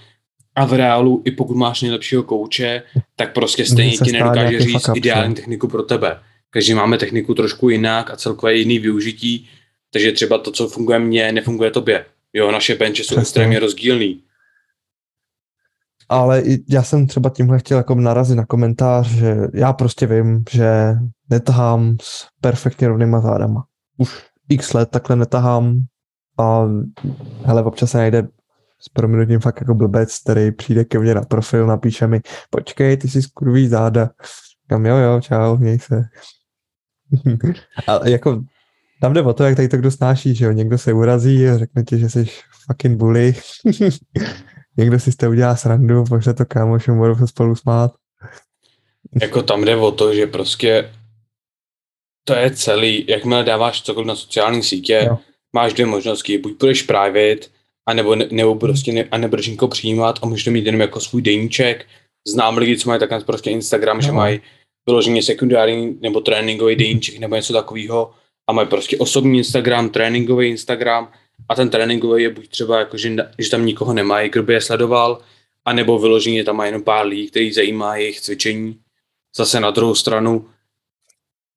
a 0.55 0.65
v 0.65 0.73
reálu, 0.73 1.21
i 1.25 1.31
pokud 1.31 1.57
máš 1.57 1.81
nejlepšího 1.81 2.23
kouče, 2.23 2.81
tak 3.15 3.33
prostě 3.33 3.65
stejně 3.65 3.97
ti 3.97 4.11
nedokáže 4.11 4.59
říct 4.59 4.89
ideální 4.95 5.35
techniku 5.35 5.67
pro 5.67 5.83
tebe. 5.83 6.19
Každý 6.49 6.73
máme 6.73 6.97
techniku 6.97 7.33
trošku 7.33 7.69
jinak 7.69 8.11
a 8.11 8.15
celkově 8.15 8.55
jiný 8.55 8.79
využití, 8.79 9.49
takže 9.93 10.11
třeba 10.11 10.37
to, 10.37 10.51
co 10.51 10.67
funguje 10.67 10.99
mně, 10.99 11.31
nefunguje 11.31 11.71
tobě. 11.71 12.05
Jo, 12.33 12.51
naše 12.51 12.75
benche 12.75 13.03
jsou 13.03 13.19
extrémně 13.19 13.59
rozdílný. 13.59 14.23
Ale 16.09 16.43
já 16.69 16.83
jsem 16.83 17.07
třeba 17.07 17.29
tímhle 17.29 17.59
chtěl 17.59 17.77
jako 17.77 17.95
narazit 17.95 18.37
na 18.37 18.45
komentář, 18.45 19.07
že 19.07 19.35
já 19.53 19.73
prostě 19.73 20.07
vím, 20.07 20.43
že 20.49 20.93
netahám 21.29 21.97
s 22.01 22.27
perfektně 22.41 22.87
rovnýma 22.87 23.21
zádama. 23.21 23.65
Už 23.97 24.23
x 24.49 24.73
let 24.73 24.89
takhle 24.89 25.15
netahám 25.15 25.79
a 26.39 26.65
hele, 27.45 27.63
občas 27.63 27.91
se 27.91 27.97
najde 27.97 28.27
s 28.81 28.89
proměnutím 28.89 29.39
fakt 29.39 29.61
jako 29.61 29.73
blbec, 29.73 30.19
který 30.19 30.51
přijde 30.51 30.85
ke 30.85 30.99
mně 30.99 31.15
na 31.15 31.21
profil, 31.21 31.67
napíše 31.67 32.07
mi, 32.07 32.21
počkej, 32.49 32.97
ty 32.97 33.07
jsi 33.07 33.21
skurvý 33.21 33.67
záda. 33.67 34.09
Kam 34.67 34.85
jo, 34.85 34.95
jo, 34.95 35.21
čau, 35.21 35.57
měj 35.57 35.79
se. 35.79 36.03
a 37.87 38.07
jako 38.07 38.41
tam 39.01 39.13
jde 39.13 39.21
o 39.21 39.33
to, 39.33 39.43
jak 39.43 39.55
tady 39.55 39.67
to 39.67 39.77
kdo 39.77 39.91
snáší, 39.91 40.35
že 40.35 40.45
jo, 40.45 40.51
někdo 40.51 40.77
se 40.77 40.93
urazí 40.93 41.47
a 41.47 41.57
řekne 41.57 41.83
ti, 41.83 41.99
že 41.99 42.09
jsi 42.09 42.25
fucking 42.65 42.97
bully. 42.97 43.35
někdo 44.77 44.99
si 44.99 45.11
z 45.11 45.15
toho 45.15 45.31
udělá 45.31 45.55
srandu, 45.55 46.03
pošle 46.03 46.33
to 46.33 46.45
kámošům, 46.45 46.97
budou 46.97 47.15
se 47.15 47.27
spolu 47.27 47.55
smát. 47.55 47.91
jako 49.21 49.43
tam 49.43 49.65
jde 49.65 49.75
o 49.75 49.91
to, 49.91 50.13
že 50.13 50.27
prostě 50.27 50.91
to 52.23 52.33
je 52.33 52.51
celý, 52.51 53.05
jakmile 53.07 53.43
dáváš 53.43 53.81
cokoliv 53.81 54.07
na 54.07 54.15
sociální 54.15 54.63
sítě, 54.63 55.05
jo. 55.07 55.17
máš 55.53 55.73
dvě 55.73 55.85
možnosti, 55.85 56.37
buď 56.37 56.59
budeš 56.59 56.81
private, 56.81 57.47
anebo, 57.87 58.15
nebo 58.15 58.55
prostě 58.55 58.91
ne, 58.91 59.03
a 59.11 59.17
nebudeš 59.17 59.47
někoho 59.47 59.69
přijímat 59.69 60.19
a 60.21 60.25
můžeš 60.25 60.43
to 60.43 60.51
mít 60.51 60.65
jenom 60.65 60.81
jako 60.81 60.99
svůj 60.99 61.21
deníček, 61.21 61.85
znám 62.27 62.57
lidi, 62.57 62.77
co 62.77 62.89
mají 62.89 62.99
takhle 62.99 63.19
prostě 63.19 63.49
Instagram, 63.49 63.97
no. 63.97 64.01
že 64.01 64.11
mají 64.11 64.41
vyloženě 64.87 65.23
sekundární 65.23 65.97
nebo 66.01 66.21
tréninkový 66.21 66.75
deníček 66.75 67.19
nebo 67.19 67.35
něco 67.35 67.53
takového 67.53 68.11
a 68.49 68.51
mají 68.51 68.67
prostě 68.67 68.97
osobní 68.97 69.37
Instagram, 69.37 69.89
tréninkový 69.89 70.47
Instagram 70.47 71.11
a 71.49 71.55
ten 71.55 71.69
tréninkový 71.69 72.23
je 72.23 72.29
buď 72.29 72.49
třeba 72.49 72.79
jako, 72.79 72.97
že, 72.97 73.15
že 73.37 73.49
tam 73.49 73.65
nikoho 73.65 73.93
nemají, 73.93 74.29
kdo 74.29 74.43
by 74.43 74.53
je 74.53 74.61
sledoval, 74.61 75.21
anebo 75.65 75.99
vyloženě 75.99 76.43
tam 76.43 76.55
má 76.55 76.65
jenom 76.65 76.83
pár 76.83 77.05
lidí, 77.05 77.27
který 77.27 77.53
zajímá 77.53 77.95
jejich 77.95 78.21
cvičení. 78.21 78.79
Zase 79.37 79.59
na 79.59 79.71
druhou 79.71 79.95
stranu, 79.95 80.45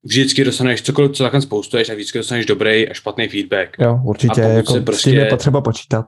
vždycky 0.02 0.44
dostaneš 0.44 0.82
cokoliv, 0.82 1.12
co 1.12 1.22
takhle 1.22 1.40
spoustuješ 1.40 1.88
a 1.88 1.94
vždycky 1.94 2.18
dostaneš 2.18 2.46
dobrý 2.46 2.88
a 2.88 2.94
špatný 2.94 3.28
feedback. 3.28 3.76
Jo, 3.78 4.00
určitě, 4.04 4.40
jako 4.40 4.80
prostě, 4.80 5.10
s 5.10 5.12
tím 5.12 5.20
je 5.20 5.26
potřeba 5.26 5.60
počítat. 5.60 6.06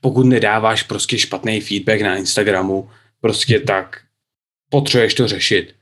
Pokud 0.00 0.26
nedáváš 0.26 0.82
prostě 0.82 1.18
špatný 1.18 1.60
feedback 1.60 2.00
na 2.00 2.16
Instagramu, 2.16 2.88
prostě 3.20 3.60
tak 3.60 4.00
potřebuješ 4.70 5.14
to 5.14 5.28
řešit. 5.28 5.74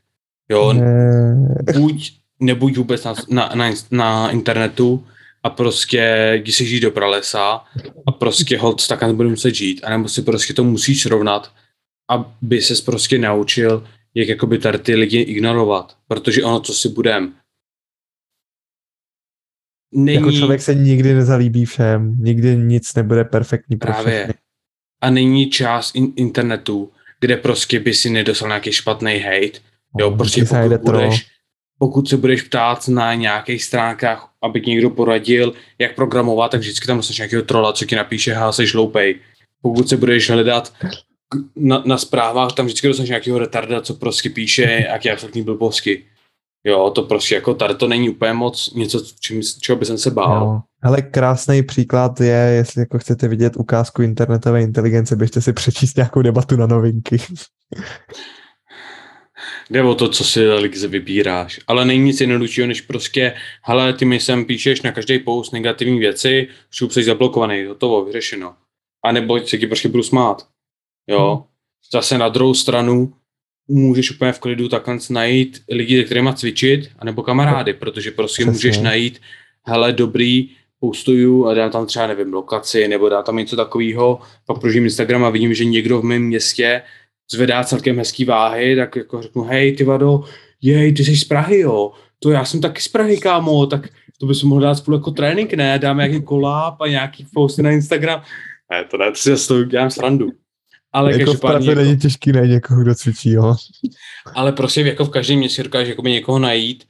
Jo, 0.49 0.73
ne. 0.73 1.55
buď 1.73 2.18
nebuď 2.39 2.77
vůbec 2.77 3.03
na, 3.03 3.13
na, 3.29 3.51
na, 3.55 3.71
na 3.91 4.31
internetu 4.31 5.07
a 5.43 5.49
prostě 5.49 6.31
jdi 6.43 6.51
si 6.51 6.65
žít 6.65 6.79
do 6.79 6.91
pralesa 6.91 7.63
a 8.07 8.11
prostě 8.11 8.57
hold 8.57 8.87
tak 8.87 9.01
nebudu 9.01 9.29
muset 9.29 9.55
žít, 9.55 9.81
anebo 9.83 10.09
si 10.09 10.21
prostě 10.21 10.53
to 10.53 10.63
musíš 10.63 11.01
srovnat, 11.01 11.51
aby 12.09 12.61
ses 12.61 12.81
prostě 12.81 13.17
naučil, 13.17 13.87
jak 14.13 14.27
jakoby 14.27 14.57
tady 14.57 14.79
ty 14.79 14.95
lidi 14.95 15.19
ignorovat, 15.19 15.97
protože 16.07 16.43
ono, 16.43 16.59
co 16.59 16.73
si 16.73 16.89
budem, 16.89 17.33
Není... 19.91 20.15
Jako 20.15 20.31
člověk 20.31 20.61
se 20.61 20.75
nikdy 20.75 21.13
nezalíbí 21.13 21.65
všem, 21.65 22.15
nikdy 22.19 22.57
nic 22.57 22.93
nebude 22.93 23.23
perfektní 23.23 23.77
pro 23.77 23.91
Právě. 23.91 24.17
Všechny. 24.17 24.33
A 25.01 25.09
není 25.09 25.49
část 25.49 25.95
in- 25.95 26.13
internetu, 26.15 26.91
kde 27.19 27.37
prostě 27.37 27.79
by 27.79 27.93
si 27.93 28.09
nedostal 28.09 28.47
nějaký 28.47 28.71
špatný 28.71 29.17
hate. 29.17 29.59
Jo, 29.99 30.09
no, 30.09 30.17
prostě 30.17 30.45
pokud 30.45 30.81
budeš, 30.81 31.27
pokud 31.79 32.09
se 32.09 32.17
budeš 32.17 32.41
ptát 32.41 32.87
na 32.87 33.13
nějakých 33.13 33.63
stránkách, 33.63 34.29
aby 34.41 34.61
ti 34.61 34.69
někdo 34.69 34.89
poradil, 34.89 35.53
jak 35.79 35.95
programovat, 35.95 36.51
tak 36.51 36.59
vždycky 36.59 36.87
tam 36.87 36.97
dostaneš 36.97 37.17
nějakého 37.17 37.43
trola, 37.43 37.73
co 37.73 37.85
ti 37.85 37.95
napíše, 37.95 38.33
ha, 38.33 38.51
jsi 38.51 38.65
hloupej. 38.65 39.19
Pokud 39.61 39.89
se 39.89 39.97
budeš 39.97 40.29
hledat 40.29 40.73
na, 41.55 41.83
na 41.85 41.97
zprávách, 41.97 42.53
tam 42.53 42.65
vždycky 42.65 42.87
dostaneš 42.87 43.09
nějakého 43.09 43.39
retarda, 43.39 43.81
co 43.81 43.93
prostě 43.93 44.29
píše, 44.29 44.85
jaký 44.89 45.11
absolutní 45.11 45.43
blbovsky. 45.43 46.05
Jo, 46.63 46.89
to 46.95 47.01
prostě 47.01 47.35
jako 47.35 47.53
tady 47.53 47.75
to 47.75 47.87
není 47.87 48.09
úplně 48.09 48.33
moc 48.33 48.73
něco, 48.73 49.01
čím, 49.19 49.41
čeho 49.61 49.75
by 49.75 49.85
jsem 49.85 49.97
se 49.97 50.11
bál. 50.11 50.61
Ale 50.83 51.01
krásný 51.01 51.63
příklad 51.63 52.21
je, 52.21 52.53
jestli 52.55 52.81
jako 52.81 52.99
chcete 52.99 53.27
vidět 53.27 53.57
ukázku 53.57 54.01
internetové 54.01 54.61
inteligence, 54.61 55.15
běžte 55.15 55.41
si 55.41 55.53
přečíst 55.53 55.97
nějakou 55.97 56.21
debatu 56.21 56.55
na 56.55 56.67
novinky. 56.67 57.17
Jde 59.69 59.83
o 59.83 59.95
to, 59.95 60.09
co 60.09 60.23
si 60.23 60.47
lize 60.47 60.87
vybíráš. 60.87 61.59
Ale 61.67 61.85
není 61.85 62.03
nic 62.03 62.21
jednoduššího, 62.21 62.67
než 62.67 62.81
prostě, 62.81 63.33
hele, 63.63 63.93
ty 63.93 64.05
mi 64.05 64.19
sem 64.19 64.45
píšeš 64.45 64.81
na 64.81 64.91
každý 64.91 65.19
post 65.19 65.51
negativní 65.51 65.99
věci, 65.99 66.47
šup 66.71 66.91
jsi 66.91 67.03
zablokovaný, 67.03 67.65
hotovo, 67.65 68.05
vyřešeno. 68.05 68.55
A 69.05 69.11
nebo 69.11 69.47
se 69.47 69.57
ti 69.57 69.67
prostě 69.67 69.89
budu 69.89 70.03
smát. 70.03 70.47
Jo. 71.07 71.35
Hmm. 71.35 71.43
Zase 71.93 72.17
na 72.17 72.29
druhou 72.29 72.53
stranu, 72.53 73.13
můžeš 73.67 74.11
úplně 74.11 74.31
v 74.31 74.39
klidu 74.39 74.69
takhle 74.69 74.97
najít 75.09 75.61
lidi, 75.71 75.97
se 75.97 76.03
kterými 76.03 76.29
cvičit, 76.35 76.89
anebo 76.99 77.23
kamarády, 77.23 77.73
protože 77.73 78.11
prostě 78.11 78.43
Přesně. 78.43 78.51
můžeš 78.51 78.77
najít, 78.77 79.21
hele, 79.65 79.93
dobrý, 79.93 80.49
postuju 80.79 81.47
a 81.47 81.53
dám 81.53 81.71
tam 81.71 81.85
třeba, 81.85 82.07
nevím, 82.07 82.33
lokaci, 82.33 82.87
nebo 82.87 83.09
dám 83.09 83.23
tam 83.23 83.37
něco 83.37 83.55
takového, 83.55 84.21
pak 84.45 84.59
prožím 84.59 84.83
Instagram 84.83 85.23
a 85.23 85.29
vidím, 85.29 85.53
že 85.53 85.65
někdo 85.65 86.01
v 86.01 86.03
mém 86.03 86.21
městě 86.21 86.81
zvedá 87.31 87.63
celkem 87.63 87.97
hezký 87.97 88.25
váhy, 88.25 88.75
tak 88.75 88.95
jako 88.95 89.21
řeknu, 89.21 89.43
hej, 89.43 89.75
ty 89.75 89.83
vado, 89.83 90.23
jej, 90.61 90.93
ty 90.93 91.05
jsi 91.05 91.15
z 91.15 91.23
Prahy, 91.23 91.59
jo, 91.59 91.91
to 92.19 92.31
já 92.31 92.45
jsem 92.45 92.61
taky 92.61 92.81
z 92.81 92.87
Prahy, 92.87 93.17
kámo, 93.17 93.65
tak 93.65 93.89
to 94.19 94.25
bys 94.25 94.43
mohl 94.43 94.61
dát 94.61 94.75
spolu 94.75 94.97
jako 94.97 95.11
trénink, 95.11 95.53
ne, 95.53 95.79
dáme 95.79 96.07
nějaký 96.07 96.25
koláb 96.25 96.81
a 96.81 96.87
nějaký 96.87 97.25
posty 97.33 97.61
na 97.61 97.71
Instagram. 97.71 98.21
Ne, 98.71 98.83
to 98.91 98.97
ne, 98.97 99.11
to 99.11 99.15
si 99.15 99.29
zase 99.29 99.65
dělám 99.65 99.91
srandu. 99.91 100.29
Ale 100.93 101.19
jako 101.19 101.33
v 101.33 101.39
Praze 101.39 101.71
jako, 101.71 101.81
není 101.81 101.97
těžký 101.97 102.31
najít 102.31 102.51
někoho, 102.51 102.81
kdo 102.81 102.95
cvičí, 102.95 103.31
jo. 103.31 103.55
Ale 104.35 104.51
prostě 104.51 104.81
jako 104.81 105.05
v 105.05 105.09
každém 105.09 105.37
městě 105.37 105.63
dokážeš 105.63 105.89
jakoby 105.89 106.11
někoho 106.11 106.39
najít, 106.39 106.83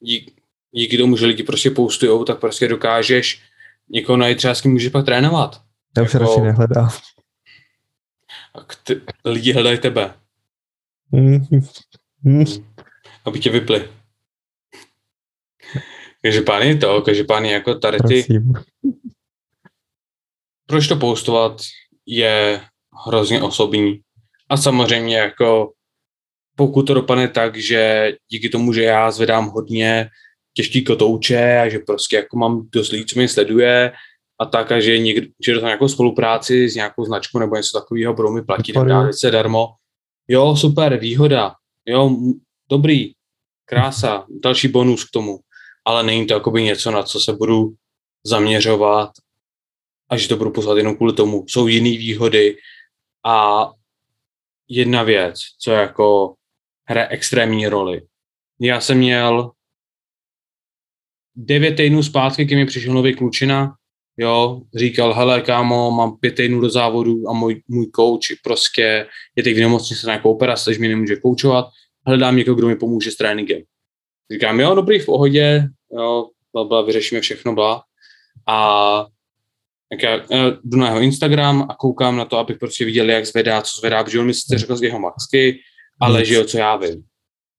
dík, 0.00 0.30
díky 0.72 0.98
tomu, 0.98 1.16
že 1.16 1.26
lidi 1.26 1.42
prostě 1.42 1.70
postujou, 1.70 2.24
tak 2.24 2.38
prostě 2.38 2.68
dokážeš 2.68 3.42
někoho 3.90 4.16
najít, 4.16 4.38
třeba 4.38 4.54
s 4.54 4.60
kým 4.60 4.72
můžeš 4.72 4.88
pak 4.88 5.04
trénovat. 5.04 5.60
Já 5.96 6.02
už 6.02 6.14
jako, 6.14 6.26
radši 6.26 6.40
nehledám. 6.40 6.90
A 8.56 8.66
ty, 8.84 9.00
lidi 9.24 9.52
hledají 9.52 9.78
tebe. 9.78 10.14
Mm. 11.12 12.44
Aby 13.24 13.40
tě 13.40 13.50
vypli. 13.50 13.88
Každopádně 16.22 16.76
to, 16.76 17.02
každopádně 17.02 17.52
jako 17.52 17.74
tady 17.74 17.98
ty... 17.98 18.22
Prosím. 18.22 18.52
Proč 20.66 20.88
to 20.88 20.96
postovat 20.96 21.62
je 22.06 22.60
hrozně 23.06 23.42
osobní. 23.42 24.00
A 24.48 24.56
samozřejmě 24.56 25.16
jako 25.16 25.72
pokud 26.56 26.82
to 26.82 26.94
dopadne 26.94 27.28
tak, 27.28 27.56
že 27.56 28.12
díky 28.28 28.48
tomu, 28.48 28.72
že 28.72 28.82
já 28.82 29.10
zvedám 29.10 29.48
hodně 29.48 30.08
těžký 30.54 30.84
kotouče 30.84 31.58
a 31.58 31.68
že 31.68 31.78
prostě 31.78 32.16
jako 32.16 32.38
mám 32.38 32.68
dost 32.72 32.92
lidí, 32.92 33.06
co 33.06 33.18
mě 33.18 33.28
sleduje 33.28 33.92
a 34.38 34.46
tak, 34.46 34.72
a 34.72 34.80
že, 34.80 34.98
někdo, 34.98 35.26
že 35.46 35.52
dostanu 35.52 35.68
nějakou 35.68 35.88
spolupráci 35.88 36.68
s 36.68 36.74
nějakou 36.74 37.04
značkou 37.04 37.38
nebo 37.38 37.56
něco 37.56 37.80
takového, 37.80 38.14
budou 38.14 38.32
mi 38.32 38.42
platit 38.42 38.76
se 39.10 39.30
darmo. 39.30 39.68
Jo, 40.28 40.56
super, 40.56 40.96
výhoda. 40.96 41.54
Jo, 41.86 42.16
dobrý, 42.70 43.12
krása, 43.64 44.26
další 44.42 44.68
bonus 44.68 45.04
k 45.04 45.10
tomu. 45.12 45.38
Ale 45.84 46.02
není 46.02 46.26
to 46.26 46.34
jakoby 46.34 46.62
něco, 46.62 46.90
na 46.90 47.02
co 47.02 47.20
se 47.20 47.32
budu 47.32 47.74
zaměřovat 48.24 49.10
a 50.08 50.16
že 50.16 50.28
to 50.28 50.36
budu 50.36 50.50
poslat 50.50 50.78
jenom 50.78 50.96
kvůli 50.96 51.12
tomu. 51.12 51.44
Jsou 51.48 51.66
jiné 51.66 51.90
výhody, 51.90 52.56
a 53.26 53.70
jedna 54.68 55.02
věc, 55.02 55.40
co 55.58 55.70
jako 55.70 56.34
hraje 56.88 57.08
extrémní 57.08 57.68
roli. 57.68 58.02
Já 58.60 58.80
jsem 58.80 58.98
měl 58.98 59.52
devět 61.34 61.76
týdnů 61.76 62.02
zpátky, 62.02 62.44
když 62.44 62.56
mi 62.56 62.66
přišel 62.66 62.94
nový 62.94 63.14
klučina, 63.14 63.76
jo, 64.16 64.60
říkal, 64.74 65.14
hele 65.14 65.40
kámo, 65.40 65.90
mám 65.90 66.16
pět 66.16 66.34
týdnů 66.34 66.60
do 66.60 66.70
závodu 66.70 67.28
a 67.28 67.32
můj, 67.32 67.62
můj 67.68 67.86
coach 67.96 68.38
prostě 68.42 69.06
je 69.36 69.42
teď 69.42 69.56
v 69.56 69.60
nemocnici 69.60 70.06
na 70.06 70.12
nějakou 70.12 70.32
operaci, 70.32 70.64
takže 70.64 70.80
mi 70.80 70.88
nemůže 70.88 71.16
koučovat, 71.16 71.66
hledám 72.06 72.36
někoho, 72.36 72.54
kdo 72.54 72.66
mi 72.66 72.76
pomůže 72.76 73.10
s 73.10 73.16
tréninkem. 73.16 73.62
Říkám, 74.32 74.60
jo, 74.60 74.74
dobrý, 74.74 74.98
v 74.98 75.06
pohodě, 75.06 75.68
jo, 75.92 76.28
bla, 76.52 76.64
bla, 76.64 76.82
vyřešíme 76.82 77.20
všechno, 77.20 77.54
bla. 77.54 77.82
A 78.46 79.06
tak 79.90 80.02
já, 80.02 80.10
já 80.10 80.52
jdu 80.64 80.78
na 80.78 80.86
jeho 80.86 81.00
Instagram 81.00 81.66
a 81.70 81.74
koukám 81.74 82.16
na 82.16 82.24
to, 82.24 82.38
abych 82.38 82.58
prostě 82.58 82.84
viděl, 82.84 83.10
jak 83.10 83.26
zvedá, 83.26 83.62
co 83.62 83.80
zvedá, 83.80 84.04
protože 84.04 84.20
on 84.20 84.26
mi 84.26 84.34
sice 84.34 84.58
řekl 84.58 84.76
z 84.76 84.82
jeho 84.82 84.98
maxky, 84.98 85.60
ale 86.00 86.18
nic. 86.18 86.28
že 86.28 86.34
jo, 86.34 86.44
co 86.44 86.58
já 86.58 86.76
vím. 86.76 87.04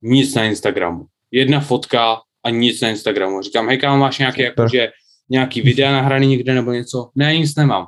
Nic 0.02 0.36
na 0.36 0.44
Instagramu. 0.44 1.06
Jedna 1.32 1.60
fotka 1.60 2.22
a 2.44 2.50
nic 2.50 2.82
na 2.82 2.90
Instagramu. 2.90 3.42
Říkám, 3.42 3.68
hej, 3.68 3.78
kam 3.78 4.00
máš 4.00 4.20
nějaký, 4.20 4.42
jakože, 4.42 4.92
nějaký 5.30 5.62
videa 5.62 5.92
nahraný 5.92 6.28
někde 6.28 6.56
nebo 6.56 6.72
něco? 6.72 7.10
Ne, 7.16 7.38
nic 7.38 7.56
nemám. 7.56 7.88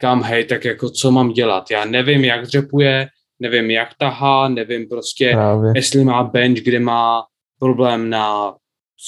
Kam, 0.00 0.22
hej, 0.22 0.44
tak 0.44 0.64
jako 0.64 0.90
co 0.90 1.10
mám 1.10 1.32
dělat? 1.32 1.70
Já 1.70 1.84
nevím, 1.84 2.24
jak 2.24 2.46
dřepuje, 2.46 3.08
nevím, 3.40 3.70
jak 3.70 3.88
tahá, 3.98 4.48
nevím 4.48 4.88
prostě, 4.88 5.30
Právě. 5.32 5.72
jestli 5.76 6.04
má 6.04 6.24
bench, 6.24 6.58
kde 6.58 6.80
má 6.80 7.22
problém 7.58 8.10
na 8.10 8.54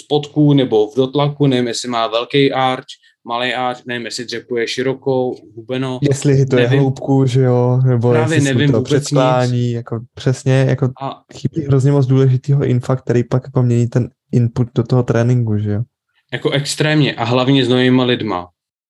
spodku 0.02 0.52
nebo 0.52 0.90
v 0.90 0.96
dotlaku, 0.96 1.46
nevím, 1.46 1.66
jestli 1.66 1.88
má 1.88 2.06
velký 2.06 2.52
arch, 2.52 2.84
malý 3.26 3.54
áč, 3.54 3.84
nevím, 3.86 4.04
jestli 4.04 4.24
dřepuje 4.24 4.68
širokou, 4.68 5.36
hubeno. 5.56 5.98
Jestli 6.02 6.46
to 6.46 6.56
nevím. 6.56 6.72
je 6.72 6.78
hloubku, 6.78 7.26
že 7.26 7.40
jo, 7.40 7.80
nebo 7.86 8.10
Právě 8.10 8.36
jestli 8.36 8.54
nevím 8.54 8.72
to 8.72 8.82
předklání, 8.82 9.72
jako 9.72 10.00
přesně, 10.14 10.66
jako 10.68 10.90
a... 11.02 11.22
chybí 11.34 11.66
hrozně 11.66 11.92
moc 11.92 12.06
důležitýho 12.06 12.64
infa, 12.64 12.96
který 12.96 13.24
pak 13.24 13.42
jako 13.44 13.62
mění 13.62 13.86
ten 13.86 14.10
input 14.32 14.68
do 14.74 14.82
toho 14.82 15.02
tréninku, 15.02 15.58
že 15.58 15.70
jo. 15.70 15.82
Jako 16.34 16.50
extrémně 16.50 17.14
a 17.14 17.24
hlavně 17.24 17.64
s 17.64 17.68
novýma 17.68 18.04
lidma 18.04 18.48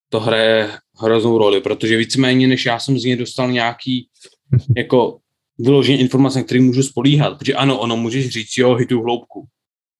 to 0.08 0.20
hraje 0.20 0.70
hroznou 1.00 1.38
roli, 1.38 1.60
protože 1.60 1.96
víceméně, 1.96 2.48
než 2.48 2.66
já 2.66 2.78
jsem 2.78 2.98
z 2.98 3.04
něj 3.04 3.16
dostal 3.16 3.50
nějaký 3.50 4.08
jako 4.76 5.18
vyloženě 5.58 5.98
informace, 5.98 6.38
na 6.38 6.44
který 6.44 6.60
můžu 6.60 6.82
spolíhat, 6.82 7.38
protože 7.38 7.54
ano, 7.54 7.78
ono 7.78 7.96
můžeš 7.96 8.28
říct, 8.28 8.58
jo, 8.58 8.74
hitu 8.74 9.02
hloubku, 9.02 9.44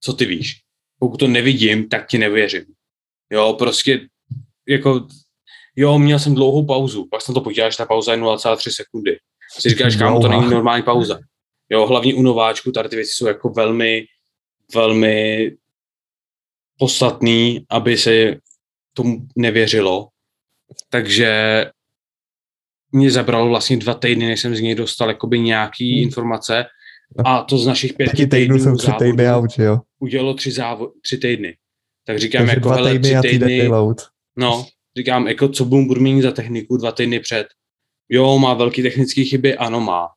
co 0.00 0.12
ty 0.12 0.24
víš. 0.24 0.61
Pokud 0.98 1.16
to 1.16 1.28
nevidím, 1.28 1.88
tak 1.88 2.09
ti 2.09 2.18
nevěřím. 2.18 2.64
Jo, 3.30 3.52
prostě 3.59 4.09
jako, 4.68 5.07
jo, 5.76 5.98
měl 5.98 6.18
jsem 6.18 6.35
dlouhou 6.35 6.66
pauzu, 6.66 7.09
pak 7.11 7.22
jsem 7.22 7.35
to 7.35 7.44
že 7.54 7.76
ta 7.76 7.87
pauza 7.87 8.12
je 8.12 8.18
0,3 8.18 8.70
sekundy. 8.70 9.18
Si 9.59 9.68
říkáš, 9.68 9.96
kámo, 9.96 10.20
to 10.20 10.28
není 10.28 10.50
normální 10.50 10.83
pauza. 10.83 11.18
Jo, 11.70 11.87
hlavně 11.87 12.14
u 12.14 12.22
nováčku, 12.22 12.72
tady 12.72 12.88
ty 12.88 12.96
věci 12.96 13.12
jsou 13.14 13.26
jako 13.26 13.48
velmi, 13.48 14.04
velmi 14.74 15.50
podstatný, 16.78 17.66
aby 17.70 17.98
se 17.98 18.37
tomu 18.96 19.26
nevěřilo. 19.37 20.08
Takže 20.90 21.64
mě 22.92 23.10
zabralo 23.10 23.48
vlastně 23.48 23.76
dva 23.76 23.94
týdny, 23.94 24.26
než 24.26 24.40
jsem 24.40 24.56
z 24.56 24.60
něj 24.60 24.74
dostal 24.74 25.08
jakoby 25.08 25.40
nějaký 25.40 25.94
hmm. 25.94 26.02
informace 26.02 26.64
a 27.24 27.42
to 27.42 27.58
z 27.58 27.66
našich 27.66 27.92
pěti 27.92 28.26
týdnů 28.26 28.58
jsem 28.58 28.76
tři 28.76 28.90
týdny 28.98 29.30
out, 29.30 29.58
jo? 29.58 29.78
Udělalo 29.98 30.34
tři, 30.34 30.50
závo- 30.50 30.92
tři 31.02 31.18
týdny. 31.18 31.56
Tak 32.06 32.18
říkám, 32.18 32.46
Takže 32.46 32.56
jako, 32.56 32.68
hele, 32.68 32.98
tři 32.98 33.16
týdny, 33.22 33.68
no, 34.37 34.66
říkám, 34.96 35.28
jako, 35.28 35.48
co 35.48 35.64
budu, 35.64 36.00
mít 36.00 36.22
za 36.22 36.30
techniku 36.30 36.76
dva 36.76 36.92
týdny 36.92 37.20
před. 37.20 37.46
Jo, 38.08 38.38
má 38.38 38.54
velký 38.54 38.82
technické 38.82 39.24
chyby, 39.24 39.56
ano 39.56 39.80
má, 39.80 40.08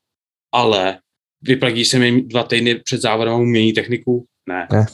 ale 0.52 1.00
vyplatí 1.42 1.86
se 1.86 2.00
mi 2.00 2.22
dva 2.22 2.44
týdny 2.44 2.76
před 2.76 3.02
závodem 3.02 3.34
a 3.34 3.38
mění 3.38 3.74
techniku? 3.74 4.26
Ne. 4.50 4.68
ne. 4.72 4.86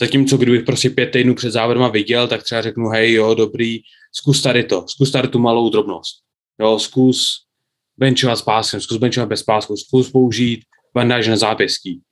Zatímco 0.00 0.36
kdybych 0.36 0.64
prostě 0.64 0.90
pět 0.90 1.06
týdnů 1.06 1.34
před 1.34 1.50
závodem 1.50 1.92
viděl, 1.92 2.28
tak 2.28 2.42
třeba 2.42 2.62
řeknu, 2.62 2.88
hej, 2.88 3.12
jo, 3.12 3.34
dobrý, 3.34 3.78
zkus 4.12 4.42
tady 4.42 4.64
to, 4.64 4.84
zkus 4.88 5.10
tady 5.10 5.28
tu 5.28 5.38
malou 5.38 5.70
drobnost. 5.70 6.22
Jo, 6.60 6.78
zkus 6.78 7.46
benchovat 7.96 8.38
s 8.38 8.42
páskem, 8.42 8.80
zkus 8.80 8.96
benchovat 8.96 9.28
bez 9.28 9.42
pásku, 9.42 9.76
zkus 9.76 10.10
použít 10.10 10.64
bandáž 10.94 11.28
na 11.28 11.36
zápěstí. 11.36 12.02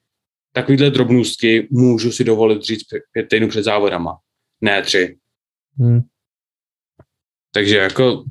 Takovýhle 0.53 0.91
drobnůstky 0.91 1.69
můžu 1.71 2.13
si 2.13 2.25
dovolit 2.25 2.63
říct 2.63 2.83
pět 3.13 3.29
týdnů 3.31 3.49
před 3.49 3.63
závodama, 3.63 4.19
ne 4.61 4.83
tři. 4.83 5.19
Hmm. 5.79 6.01
Takže 7.51 7.77
jako 7.77 8.25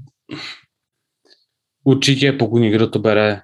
určitě, 1.83 2.31
pokud 2.31 2.57
někdo 2.57 2.87
to 2.87 2.99
bere 2.99 3.41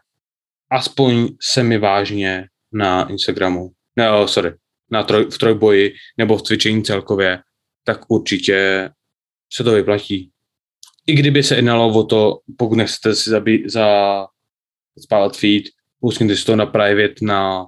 aspoň 0.72 1.28
semi 1.42 1.78
vážně 1.78 2.48
na 2.74 3.10
Instagramu, 3.10 3.72
ne, 3.96 4.12
oh, 4.12 4.28
sorry, 4.28 4.54
na 4.92 5.04
troj, 5.04 5.26
v 5.26 5.38
trojboji 5.38 5.94
nebo 6.18 6.38
v 6.38 6.42
cvičení 6.42 6.84
celkově, 6.84 7.40
tak 7.84 8.02
určitě 8.08 8.90
se 9.54 9.64
to 9.64 9.72
vyplatí. 9.72 10.32
I 11.08 11.14
kdyby 11.14 11.44
se 11.44 11.56
jednalo 11.56 11.94
o 11.94 12.04
to, 12.04 12.40
pokud 12.58 12.76
nechcete 12.76 13.16
si 13.16 13.30
zabí, 13.30 13.64
za 13.70 14.28
spávat 15.00 15.38
feed, 15.38 15.64
pustněte 16.00 16.38
si 16.38 16.46
to 16.46 16.56
na 16.56 16.66
private, 16.66 17.16
na, 17.22 17.66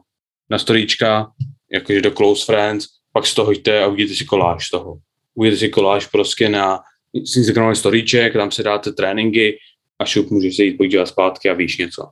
na 0.49 0.59
storíčka, 0.59 1.31
jakože 1.71 2.01
do 2.01 2.11
close 2.11 2.45
friends, 2.45 2.87
pak 3.13 3.27
si 3.27 3.35
to 3.35 3.45
hoďte 3.45 3.83
a 3.83 3.87
uvidíte 3.87 4.15
si 4.15 4.25
koláž 4.25 4.67
z 4.67 4.69
toho. 4.69 4.97
Uvidíte 5.35 5.59
si 5.59 5.69
koláž 5.69 6.05
prostě 6.05 6.49
na 6.49 6.79
Instagramový 7.13 7.75
storíček, 7.75 8.33
tam 8.33 8.51
se 8.51 8.63
dáte 8.63 8.91
tréninky 8.91 9.57
a 9.99 10.05
šup 10.05 10.29
můžeš 10.29 10.55
se 10.55 10.63
jít 10.63 10.77
podívat 10.77 11.05
zpátky 11.05 11.49
a 11.49 11.53
víš 11.53 11.77
něco. 11.77 12.09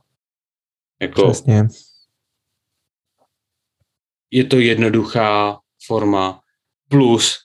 Jako, 1.02 1.30
Přesně. 1.30 1.68
Je 4.30 4.44
to 4.44 4.58
jednoduchá 4.58 5.58
forma, 5.86 6.40
plus 6.88 7.38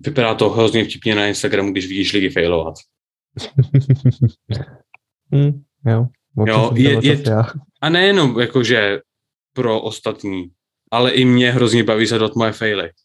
vypadá 0.00 0.34
to 0.34 0.50
hrozně 0.50 0.84
vtipně 0.84 1.14
na 1.14 1.26
Instagramu, 1.26 1.72
když 1.72 1.86
vidíš 1.86 2.12
lidi 2.12 2.30
failovat. 2.30 2.74
hmm, 5.32 5.62
jo, 5.86 6.06
jo 6.46 6.72
je, 6.74 6.98
je, 7.02 7.22
a 7.80 7.88
nejenom 7.88 8.40
jakože 8.40 9.00
pro 9.52 9.82
ostatní, 9.82 10.50
ale 10.90 11.10
i 11.10 11.24
mě 11.24 11.52
hrozně 11.52 11.84
baví 11.84 12.06
zadat 12.06 12.34
moje 12.34 12.52
faily. 12.52 12.90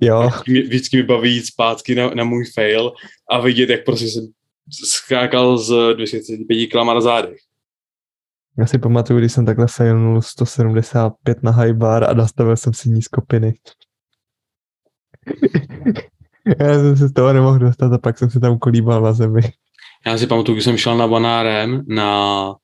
Jo. 0.00 0.30
Vždycky 0.46 0.96
mi 0.96 1.02
baví 1.02 1.34
jít 1.34 1.46
zpátky 1.46 1.94
na, 1.94 2.10
na 2.10 2.24
můj 2.24 2.44
fail 2.54 2.92
a 3.30 3.40
vidět, 3.40 3.70
jak 3.70 3.84
prostě 3.84 4.06
jsem 4.06 4.28
skákal 4.84 5.58
z 5.58 5.94
205 5.94 6.66
km 6.66 6.86
na 6.86 7.00
zádech. 7.00 7.38
Já 8.58 8.66
si 8.66 8.78
pamatuju, 8.78 9.18
když 9.18 9.32
jsem 9.32 9.46
takhle 9.46 9.66
failnul 9.66 10.22
175 10.22 11.42
na 11.42 11.50
high 11.50 11.72
bar 11.72 12.10
a 12.10 12.14
nastavil 12.14 12.56
jsem 12.56 12.74
si 12.74 12.90
nízkopiny. 12.90 13.54
Já 16.60 16.74
jsem 16.74 16.96
se 16.96 17.08
z 17.08 17.12
toho 17.12 17.32
nemohl 17.32 17.58
dostat 17.58 17.92
a 17.92 17.98
pak 17.98 18.18
jsem 18.18 18.30
se 18.30 18.40
tam 18.40 18.58
kolíbal 18.58 19.02
na 19.02 19.12
zemi. 19.12 19.40
Já 20.06 20.18
si 20.18 20.26
pamatuju, 20.26 20.54
když 20.54 20.64
jsem 20.64 20.76
šel 20.76 20.96
na 20.96 21.08
banárem 21.08 21.82
na, 21.88 22.54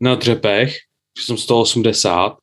na 0.00 0.14
dřepech, 0.14 0.72
že 1.18 1.24
jsem 1.24 1.36
180 1.36 2.36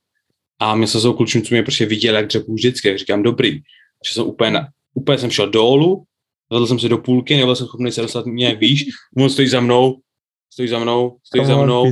a 0.59 0.75
mě 0.75 0.87
se 0.87 0.99
jsou 0.99 1.25
co 1.25 1.39
mě 1.51 1.63
prostě 1.63 1.85
viděl, 1.85 2.15
jak 2.15 2.27
dřepu 2.27 2.53
vždycky, 2.53 2.87
jak 2.87 2.97
říkám, 2.97 3.23
dobrý. 3.23 3.59
Že 4.07 4.13
jsem 4.13 4.23
úplně, 4.23 4.51
na, 4.51 4.67
úplně 4.93 5.17
jsem 5.17 5.31
šel 5.31 5.49
dolů, 5.49 6.03
zadl 6.51 6.67
jsem 6.67 6.79
se 6.79 6.89
do 6.89 6.97
půlky, 6.97 7.37
nebyl 7.37 7.55
jsem 7.55 7.67
schopný 7.67 7.91
se 7.91 8.01
dostat 8.01 8.25
nějak 8.25 8.59
výš, 8.59 8.85
on 9.17 9.29
stojí 9.29 9.47
za 9.47 9.59
mnou, 9.59 9.95
stojí 10.55 10.69
za 10.69 10.79
mnou, 10.79 11.17
stojí 11.23 11.45
za 11.45 11.63
mnou 11.63 11.85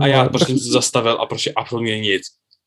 a 0.00 0.06
já 0.06 0.28
prostě 0.28 0.46
jsem 0.46 0.58
se 0.58 0.70
zastavil 0.70 1.12
a 1.20 1.26
prostě 1.26 1.52
absolutně 1.52 2.00
nic. 2.00 2.22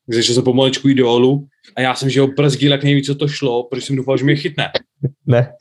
Takže 0.06 0.34
jsem 0.34 0.44
pomaličku 0.44 0.88
jít 0.88 0.94
dolů 0.94 1.48
a 1.76 1.80
já 1.80 1.94
jsem, 1.94 2.10
že 2.10 2.20
ho 2.20 2.26
brzdil, 2.26 2.72
jak 2.72 2.84
nejvíc, 2.84 3.06
co 3.06 3.14
to 3.14 3.28
šlo, 3.28 3.64
protože 3.64 3.86
jsem 3.86 3.96
doufal, 3.96 4.16
že 4.16 4.24
mě 4.24 4.36
chytne. 4.36 4.70
Ne. 5.26 5.52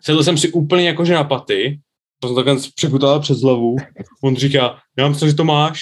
Sedl 0.00 0.22
jsem 0.22 0.38
si 0.38 0.48
úplně 0.48 0.86
jakože 0.88 1.14
na 1.14 1.24
paty, 1.24 1.80
to 2.20 2.28
jsem 2.28 2.36
takhle 2.36 2.56
překutal 2.74 3.20
přes 3.20 3.40
hlavu. 3.40 3.76
On 4.22 4.36
říká, 4.36 4.78
já 4.98 5.08
mám 5.08 5.14
že 5.14 5.34
to 5.34 5.44
máš. 5.44 5.80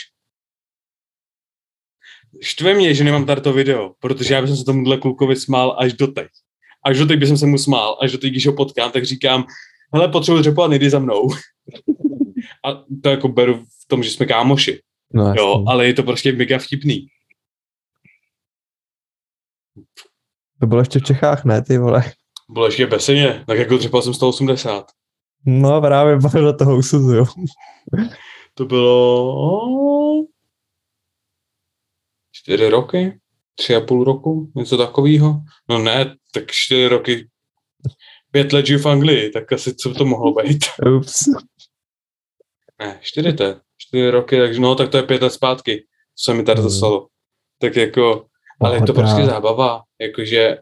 Štve 2.41 2.75
mě, 2.75 2.95
že 2.95 3.05
nemám 3.05 3.27
tady 3.27 3.41
to 3.41 3.53
video, 3.53 3.93
protože 4.01 4.35
já 4.35 4.43
bych 4.43 4.51
se 4.51 4.65
tomuhle 4.65 4.99
klukovi 4.99 5.37
smál 5.37 5.77
až 5.79 5.93
do 5.93 6.07
teď. 6.07 6.29
Až 6.87 6.99
do 6.99 7.07
teď 7.07 7.19
bych 7.19 7.39
se 7.39 7.47
mu 7.47 7.59
smál, 7.59 7.99
až 8.03 8.13
do 8.13 8.19
teď, 8.19 8.31
když 8.31 8.47
ho 8.47 8.53
potkám, 8.53 8.91
tak 8.91 9.05
říkám, 9.05 9.45
hele, 9.95 10.09
potřebuji 10.09 10.43
řepovat, 10.43 10.71
nejdi 10.71 10.91
za 10.91 10.99
mnou. 10.99 11.29
A 12.65 12.85
to 13.03 13.09
jako 13.09 13.29
beru 13.29 13.65
v 13.65 13.89
tom, 13.89 14.03
že 14.03 14.11
jsme 14.11 14.27
kámoši. 14.27 14.81
No, 15.15 15.35
jo, 15.37 15.65
ale 15.67 15.87
je 15.87 15.95
to 15.95 16.03
prostě 16.03 16.33
mega 16.33 16.59
vtipný. 16.59 17.07
To 20.61 20.67
bylo 20.67 20.81
ještě 20.81 20.99
v 20.99 21.03
Čechách, 21.03 21.45
ne, 21.45 21.63
ty 21.63 21.79
vole? 21.79 22.13
Bylo 22.51 22.67
ještě 22.67 22.87
beseně, 22.87 23.45
tak 23.47 23.59
jako 23.59 23.79
třeba 23.79 24.03
jsem 24.03 24.15
180. 24.15 24.87
No 25.47 25.81
právě 25.81 26.19
do 26.41 26.53
toho 26.53 26.77
usuzuju. 26.77 27.25
to 28.55 28.65
bylo 28.65 30.25
čtyři 32.33 32.69
roky, 32.69 33.21
tři 33.55 33.77
a 33.77 33.81
půl 33.81 34.05
roku, 34.05 34.53
něco 34.55 34.77
takového. 34.77 35.41
No 35.69 35.79
ne, 35.79 36.17
tak 36.33 36.45
čtyři 36.51 36.89
roky, 36.89 37.29
pět 38.31 38.53
let 38.53 38.67
žiju 38.67 38.79
v 38.79 38.87
Anglii, 38.87 39.31
tak 39.31 39.53
asi 39.53 39.75
co 39.75 39.95
to 39.95 40.05
mohlo 40.05 40.35
být. 40.35 40.65
Ups. 40.97 41.25
Ne, 42.85 42.99
čtyři 43.03 43.33
to 43.33 43.45
čtyři 43.77 44.11
roky, 44.11 44.39
takže 44.39 44.61
no, 44.61 44.75
tak 44.75 44.91
to 44.91 44.97
je 44.97 45.03
pět 45.03 45.23
let 45.23 45.31
zpátky, 45.31 45.85
co 46.17 46.31
se 46.31 46.35
mi 46.35 46.45
tady 46.45 46.61
mm. 46.61 46.65
dostalo. 46.65 47.07
Tak 47.59 47.77
jako, 47.77 48.27
ale 48.61 48.77
je 48.77 48.83
to 48.83 48.93
prostě 48.93 49.27
zábava, 49.27 49.83
jakože, 50.01 50.59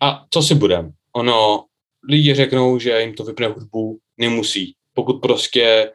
a 0.00 0.24
co 0.30 0.42
si 0.42 0.54
budem? 0.54 0.92
Ono, 1.12 1.64
lidi 2.08 2.34
řeknou, 2.34 2.78
že 2.78 3.00
jim 3.00 3.14
to 3.14 3.24
vypne 3.24 3.46
hudbu, 3.46 3.98
nemusí. 4.16 4.74
Pokud 4.94 5.20
prostě 5.20 5.92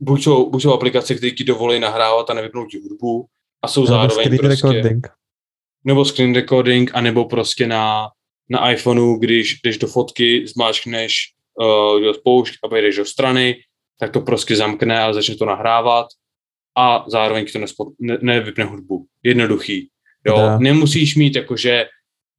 buď 0.00 0.22
jsou, 0.22 0.50
buď 0.50 0.62
jsou 0.62 0.72
aplikace, 0.72 1.14
které 1.14 1.30
ti 1.30 1.44
dovolí 1.44 1.80
nahrávat 1.80 2.30
a 2.30 2.34
nevypnout 2.34 2.70
ti 2.70 2.80
hudbu 2.80 3.26
a 3.62 3.68
jsou 3.68 3.80
nebo 3.80 3.92
zároveň 3.92 4.24
screen 4.24 4.38
prostě... 4.38 4.66
Recording. 4.66 5.08
Nebo 5.84 6.04
screen 6.04 6.34
recording, 6.34 6.90
anebo 6.94 7.24
prostě 7.24 7.66
na, 7.66 8.08
na 8.48 8.72
iPhoneu, 8.72 9.16
když 9.16 9.60
jdeš 9.64 9.78
do 9.78 9.86
fotky, 9.86 10.46
zmáčkneš 10.46 11.14
uh, 11.60 12.00
do 12.00 12.14
spoušť 12.14 12.54
a 12.64 12.76
jdeš 12.76 12.96
do 12.96 13.04
strany, 13.04 13.56
tak 14.00 14.10
to 14.10 14.20
prostě 14.20 14.56
zamkne 14.56 15.00
a 15.00 15.12
začne 15.12 15.34
to 15.34 15.44
nahrávat 15.44 16.06
a 16.78 17.04
zároveň 17.08 17.46
to 17.52 17.58
nespo, 17.58 17.92
ne, 17.98 18.18
nevypne 18.22 18.64
hudbu. 18.64 19.06
Jednoduchý. 19.22 19.88
Jo, 20.26 20.36
da. 20.36 20.58
nemusíš 20.58 21.16
mít 21.16 21.36
jakože 21.36 21.86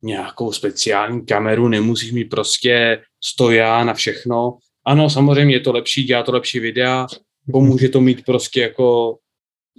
nějakou 0.04 0.52
speciální 0.52 1.26
kameru, 1.26 1.68
nemusíš 1.68 2.12
mít 2.12 2.26
prostě 2.26 3.02
stoja 3.24 3.84
na 3.84 3.94
všechno. 3.94 4.58
Ano, 4.86 5.10
samozřejmě 5.10 5.56
je 5.56 5.60
to 5.60 5.72
lepší, 5.72 6.04
dělá 6.04 6.24
to 6.24 6.32
lepší 6.32 6.60
videa, 6.60 7.08
pomůže 7.52 7.90
to 7.90 8.02
mít 8.02 8.26
prostě 8.26 8.62
jako, 8.62 9.18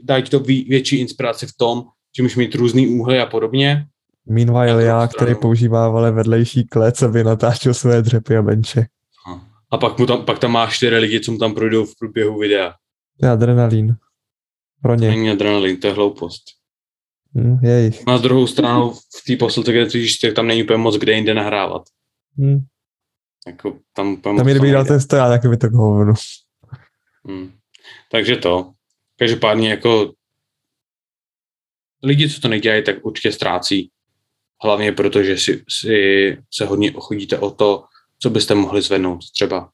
dá 0.04 0.22
to 0.22 0.40
větší 0.40 0.96
inspiraci 0.96 1.46
v 1.46 1.52
tom, 1.58 1.84
že 2.16 2.22
můžeš 2.22 2.36
mít 2.36 2.54
různý 2.54 2.86
úhly 2.88 3.20
a 3.20 3.26
podobně. 3.26 3.86
Meanwhile 4.26 4.84
já, 4.84 5.08
stranu. 5.08 5.16
který 5.16 5.40
používá 5.40 5.86
ale 5.86 6.10
vedlejší 6.10 6.64
klec, 6.64 7.02
aby 7.02 7.24
natáčel 7.24 7.74
své 7.74 8.02
dřepy 8.02 8.36
a 8.36 8.42
benče. 8.42 8.86
A 9.72 9.78
pak, 9.78 9.98
mu 9.98 10.06
tam, 10.06 10.24
pak 10.24 10.38
tam 10.38 10.52
máš 10.52 10.76
čtyři 10.76 10.98
lidi, 10.98 11.20
co 11.20 11.32
mu 11.32 11.38
tam 11.38 11.54
projdou 11.54 11.84
v 11.84 11.98
průběhu 11.98 12.38
videa. 12.38 12.74
To 13.20 13.26
je 13.26 13.32
adrenalín. 13.32 13.96
Pro 14.82 14.94
ně. 14.94 15.08
Není 15.08 15.30
adrenalín, 15.30 15.80
to 15.80 15.86
je 15.86 15.92
hloupost. 15.92 16.42
Hmm, 17.34 17.58
jejich. 17.62 18.06
Na 18.06 18.18
druhou 18.18 18.46
stranu 18.46 18.90
v 18.92 19.24
té 19.26 19.36
posilce, 19.36 19.72
kde 19.72 19.90
cvičíš, 19.90 20.18
tak 20.18 20.34
tam 20.34 20.46
není 20.46 20.62
úplně 20.62 20.76
moc 20.76 20.96
kde 20.96 21.12
jinde 21.12 21.34
nahrávat. 21.34 21.82
Hmm. 22.38 22.58
Jako, 23.46 23.78
tam 23.92 24.16
tam 24.16 24.48
je 24.48 24.54
kdyby 24.54 24.70
dal 24.70 24.84
ten 24.84 25.00
stoják, 25.00 25.42
tak 25.42 25.50
by 25.50 25.56
to 25.56 25.68
hovno. 25.72 26.14
Hmm. 27.24 27.52
Takže 28.10 28.36
to. 28.36 28.72
Každopádně 29.18 29.70
jako 29.70 30.12
lidi, 32.02 32.30
co 32.30 32.40
to 32.40 32.48
nedělají, 32.48 32.84
tak 32.84 32.96
určitě 33.06 33.32
ztrácí. 33.32 33.90
Hlavně 34.64 34.92
proto, 34.92 35.22
že 35.22 35.38
si, 35.38 35.64
si 35.68 36.38
se 36.50 36.64
hodně 36.64 36.92
chodíte 36.92 37.38
o 37.38 37.50
to, 37.50 37.84
co 38.22 38.30
byste 38.30 38.54
mohli 38.54 38.82
zvednout 38.82 39.30
třeba. 39.30 39.70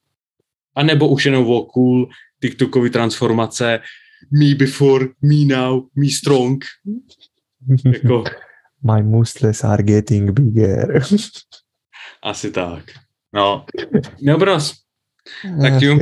A 0.75 0.83
nebo 0.83 1.07
už 1.07 1.25
jenom 1.25 1.49
o 1.49 1.61
cool 1.61 2.09
TikTokový 2.41 2.89
transformace 2.89 3.79
me 4.31 4.55
before, 4.55 5.05
me 5.21 5.55
now, 5.55 5.83
me 5.95 6.09
strong. 6.09 6.65
jako... 7.93 8.23
My 8.93 9.03
muscles 9.03 9.63
are 9.63 9.83
getting 9.83 10.31
bigger. 10.31 11.03
Asi 12.23 12.51
tak. 12.51 12.83
No, 13.33 13.65
bros. 14.37 14.73
Tak 15.61 15.79
tím, 15.79 15.99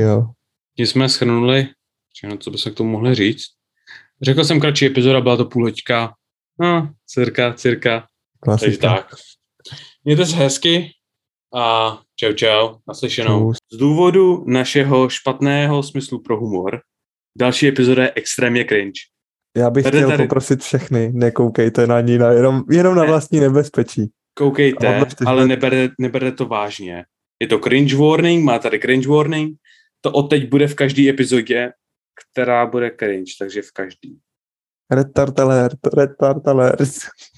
tím 0.76 0.86
jsme 0.86 1.10
schrnuli 1.10 1.70
Všechno, 2.18 2.38
co 2.38 2.52
by 2.52 2.58
se 2.58 2.72
k 2.72 2.74
tomu 2.76 2.92
mohli 2.92 3.16
říct. 3.16 3.44
Řekl 4.22 4.44
jsem 4.44 4.60
kratší 4.60 4.86
epizoda, 4.86 5.22
byla 5.22 5.38
to 5.38 5.46
půl 5.46 5.64
hoďka. 5.64 6.14
No, 6.60 6.94
cirka, 7.06 7.54
cirka. 7.54 8.08
Klasika. 8.40 8.68
Takže 8.68 8.78
tak. 8.78 9.16
Mějte 10.04 10.26
se 10.26 10.36
hezky 10.36 10.92
a 11.56 12.00
čau 12.20 12.34
čau, 12.34 12.76
naslyšenou. 12.88 13.54
Z 13.54 13.78
důvodu 13.78 14.44
našeho 14.48 15.10
špatného 15.10 15.84
smyslu 15.84 16.22
pro 16.22 16.40
humor, 16.40 16.82
další 17.38 17.68
epizoda 17.68 18.04
je 18.04 18.12
extrémně 18.16 18.66
cringe. 18.66 19.00
Já 19.58 19.70
bych 19.70 19.84
tady, 19.84 19.98
chtěl 19.98 20.10
tady. 20.10 20.24
poprosit 20.24 20.62
všechny, 20.62 21.12
nekoukejte 21.14 21.88
na 21.88 22.02
ní, 22.02 22.18
na 22.18 22.32
jenom, 22.32 22.64
jenom 22.72 22.96
na 22.96 23.04
vlastní 23.04 23.40
nebezpečí. 23.40 24.12
Koukejte, 24.34 25.06
ale 25.26 25.48
neberte, 25.48 25.94
neberte 26.00 26.32
to 26.32 26.46
vážně. 26.46 27.06
Je 27.42 27.48
to 27.48 27.60
cringe 27.60 27.96
warning, 27.96 28.44
má 28.44 28.60
tady 28.60 28.80
cringe 28.80 29.10
warning, 29.10 29.58
to 30.02 30.12
odteď 30.12 30.50
bude 30.50 30.68
v 30.68 30.76
každé 30.76 31.10
epizodě, 31.10 31.72
která 32.16 32.66
bude 32.66 32.92
cringe, 33.00 33.32
takže 33.40 33.62
v 33.62 33.72
každý. 33.72 34.20
Retard 34.92 35.40
alert, 35.40 35.80
retard 35.98 36.48
alert. 36.48 36.80